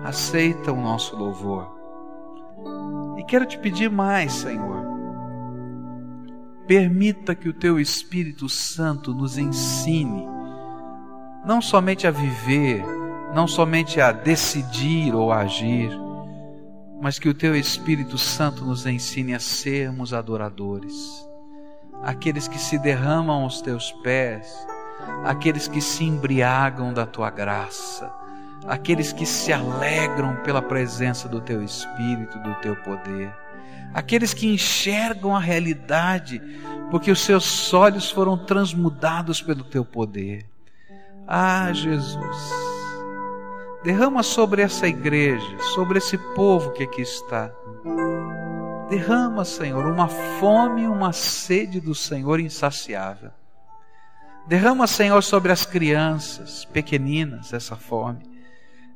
aceita 0.03 0.73
o 0.73 0.81
nosso 0.81 1.15
louvor. 1.15 1.77
E 3.17 3.23
quero 3.23 3.45
te 3.45 3.59
pedir 3.59 3.91
mais, 3.91 4.33
Senhor. 4.33 4.83
Permita 6.65 7.35
que 7.35 7.47
o 7.47 7.53
teu 7.53 7.79
Espírito 7.79 8.49
Santo 8.49 9.13
nos 9.13 9.37
ensine 9.37 10.36
não 11.45 11.61
somente 11.61 12.05
a 12.07 12.11
viver, 12.11 12.83
não 13.33 13.47
somente 13.47 14.01
a 14.01 14.11
decidir 14.11 15.13
ou 15.13 15.31
a 15.31 15.39
agir, 15.39 15.89
mas 17.01 17.19
que 17.19 17.29
o 17.29 17.33
Teu 17.33 17.55
Espírito 17.55 18.17
Santo 18.17 18.65
nos 18.65 18.85
ensine 18.85 19.33
a 19.33 19.39
sermos 19.39 20.13
adoradores, 20.13 20.93
aqueles 22.03 22.47
que 22.47 22.57
se 22.57 22.77
derramam 22.77 23.43
aos 23.43 23.61
Teus 23.61 23.91
pés, 24.03 24.67
aqueles 25.23 25.67
que 25.67 25.81
se 25.81 26.03
embriagam 26.03 26.93
da 26.93 27.05
Tua 27.05 27.29
graça, 27.29 28.11
aqueles 28.67 29.13
que 29.13 29.25
se 29.25 29.53
alegram 29.53 30.37
pela 30.43 30.61
presença 30.61 31.27
do 31.27 31.39
Teu 31.39 31.63
Espírito, 31.63 32.39
do 32.39 32.55
Teu 32.55 32.75
poder, 32.77 33.31
aqueles 33.93 34.33
que 34.33 34.47
enxergam 34.47 35.35
a 35.35 35.39
realidade, 35.39 36.41
porque 36.89 37.11
os 37.11 37.21
seus 37.21 37.73
olhos 37.73 38.09
foram 38.09 38.37
transmudados 38.37 39.41
pelo 39.41 39.63
Teu 39.63 39.85
poder. 39.85 40.45
Ah, 41.27 41.73
Jesus, 41.73 42.67
Derrama 43.83 44.21
sobre 44.21 44.61
essa 44.61 44.87
igreja, 44.87 45.59
sobre 45.73 45.99
esse 45.99 46.17
povo 46.35 46.71
que 46.71 46.83
aqui 46.83 47.01
está. 47.01 47.51
Derrama, 48.89 49.45
Senhor, 49.45 49.85
uma 49.85 50.07
fome 50.07 50.87
uma 50.87 51.13
sede 51.13 51.79
do 51.79 51.93
Senhor 51.93 52.39
insaciável. 52.39 53.31
Derrama, 54.47 54.87
Senhor, 54.87 55.23
sobre 55.23 55.51
as 55.51 55.65
crianças 55.65 56.65
pequeninas 56.65 57.53
essa 57.53 57.75
fome. 57.75 58.23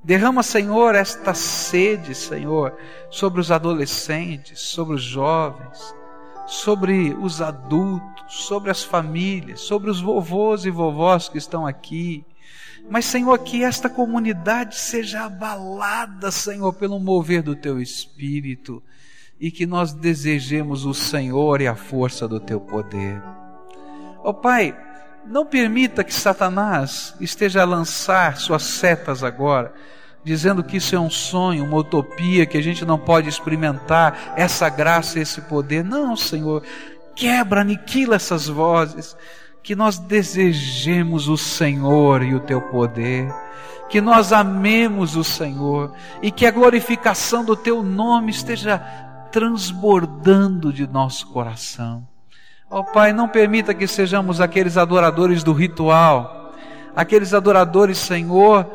Derrama, 0.04 0.44
Senhor, 0.44 0.96
esta 0.96 1.34
sede, 1.34 2.16
Senhor, 2.16 2.76
sobre 3.10 3.40
os 3.40 3.52
adolescentes, 3.52 4.60
sobre 4.60 4.96
os 4.96 5.04
jovens, 5.04 5.96
sobre 6.48 7.14
os 7.14 7.42
adultos, 7.42 8.21
sobre 8.32 8.72
as 8.72 8.82
famílias, 8.82 9.60
sobre 9.60 9.90
os 9.90 10.00
vovôs 10.00 10.66
e 10.66 10.70
vovós 10.70 11.28
que 11.28 11.38
estão 11.38 11.68
aqui. 11.68 12.26
Mas, 12.90 13.06
Senhor, 13.06 13.38
que 13.40 13.64
esta 13.64 13.90
comunidade 13.90 14.78
seja 14.78 15.26
abalada, 15.26 16.32
Senhor, 16.32 16.74
pelo 16.74 17.00
mover 17.00 17.44
do 17.44 17.56
Teu 17.56 17.80
Espírito 17.82 18.82
e 19.40 19.52
que 19.52 19.66
nós 19.66 19.94
desejemos 19.94 20.86
o 20.86 20.94
Senhor 20.94 21.62
e 21.62 21.68
a 21.68 21.76
força 21.76 22.28
do 22.28 22.40
Teu 22.40 22.60
poder. 22.60 23.22
Ó 24.24 24.30
oh, 24.30 24.34
Pai, 24.34 24.76
não 25.26 25.46
permita 25.46 26.04
que 26.04 26.14
Satanás 26.14 27.16
esteja 27.20 27.62
a 27.62 27.66
lançar 27.66 28.38
suas 28.38 28.64
setas 28.64 29.24
agora, 29.24 29.74
dizendo 30.24 30.64
que 30.64 30.78
isso 30.78 30.96
é 30.96 31.00
um 31.00 31.10
sonho, 31.10 31.66
uma 31.66 31.78
utopia, 31.78 32.46
que 32.46 32.58
a 32.58 32.62
gente 32.62 32.86
não 32.86 32.98
pode 32.98 33.28
experimentar 33.28 34.34
essa 34.36 34.70
graça 34.70 35.20
esse 35.20 35.42
poder. 35.42 35.84
Não, 35.84 36.16
Senhor, 36.16 36.64
quebra, 37.16 37.62
aniquila 37.62 38.16
essas 38.16 38.48
vozes, 38.48 39.16
que 39.64 39.76
nós 39.76 40.00
desejemos 40.00 41.28
o 41.28 41.38
Senhor 41.38 42.24
e 42.24 42.34
o 42.34 42.40
teu 42.40 42.62
poder, 42.62 43.32
que 43.90 44.02
nós 44.02 44.34
amemos 44.34 45.16
o 45.16 45.24
Senhor. 45.24 45.94
E 46.22 46.32
que 46.32 46.46
a 46.46 46.52
glorificação 46.52 47.44
do 47.44 47.56
teu 47.56 47.84
nome 47.84 48.32
esteja 48.32 48.80
transbordando 49.32 50.74
de 50.74 50.88
nosso 50.88 51.28
coração. 51.28 52.08
Ó 52.70 52.80
oh, 52.80 52.84
Pai, 52.86 53.12
não 53.12 53.28
permita 53.28 53.74
que 53.74 53.86
sejamos 53.86 54.40
aqueles 54.40 54.78
adoradores 54.78 55.44
do 55.44 55.52
ritual, 55.52 56.54
aqueles 56.96 57.34
adoradores, 57.34 57.98
Senhor, 57.98 58.66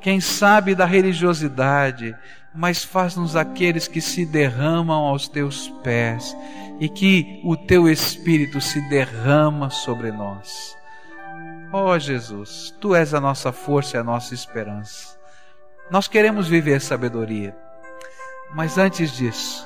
quem 0.00 0.20
sabe 0.20 0.74
da 0.74 0.84
religiosidade, 0.84 2.14
mas 2.58 2.82
faz-nos 2.82 3.36
aqueles 3.36 3.86
que 3.86 4.00
se 4.00 4.26
derramam 4.26 5.04
aos 5.04 5.28
teus 5.28 5.68
pés 5.84 6.36
e 6.80 6.88
que 6.88 7.40
o 7.44 7.56
teu 7.56 7.88
Espírito 7.88 8.60
se 8.60 8.80
derrama 8.88 9.70
sobre 9.70 10.10
nós. 10.10 10.76
Ó 11.72 11.92
oh, 11.92 11.98
Jesus, 12.00 12.74
tu 12.80 12.96
és 12.96 13.14
a 13.14 13.20
nossa 13.20 13.52
força 13.52 13.96
e 13.96 14.00
a 14.00 14.02
nossa 14.02 14.34
esperança. 14.34 15.16
Nós 15.88 16.08
queremos 16.08 16.48
viver 16.48 16.80
sabedoria, 16.80 17.56
mas 18.52 18.76
antes 18.76 19.12
disso, 19.12 19.64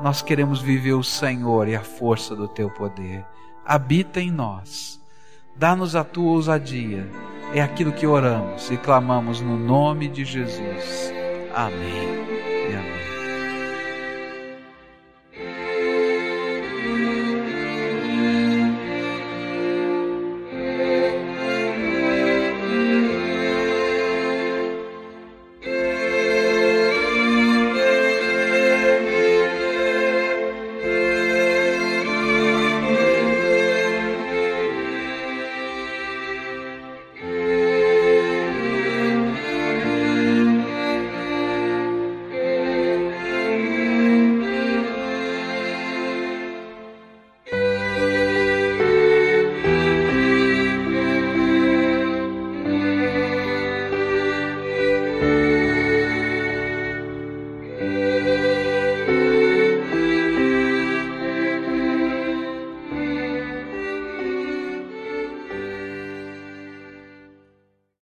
nós 0.00 0.22
queremos 0.22 0.60
viver 0.60 0.92
o 0.92 1.02
Senhor 1.02 1.66
e 1.66 1.74
a 1.74 1.82
força 1.82 2.36
do 2.36 2.46
teu 2.46 2.70
poder. 2.70 3.26
Habita 3.66 4.20
em 4.20 4.30
nós. 4.30 5.00
Dá-nos 5.56 5.96
a 5.96 6.04
tua 6.04 6.30
ousadia. 6.30 7.10
É 7.52 7.60
aquilo 7.60 7.90
que 7.90 8.06
oramos 8.06 8.70
e 8.70 8.76
clamamos 8.76 9.40
no 9.40 9.58
nome 9.58 10.06
de 10.06 10.24
Jesus. 10.24 11.18
Amém. 11.58 12.37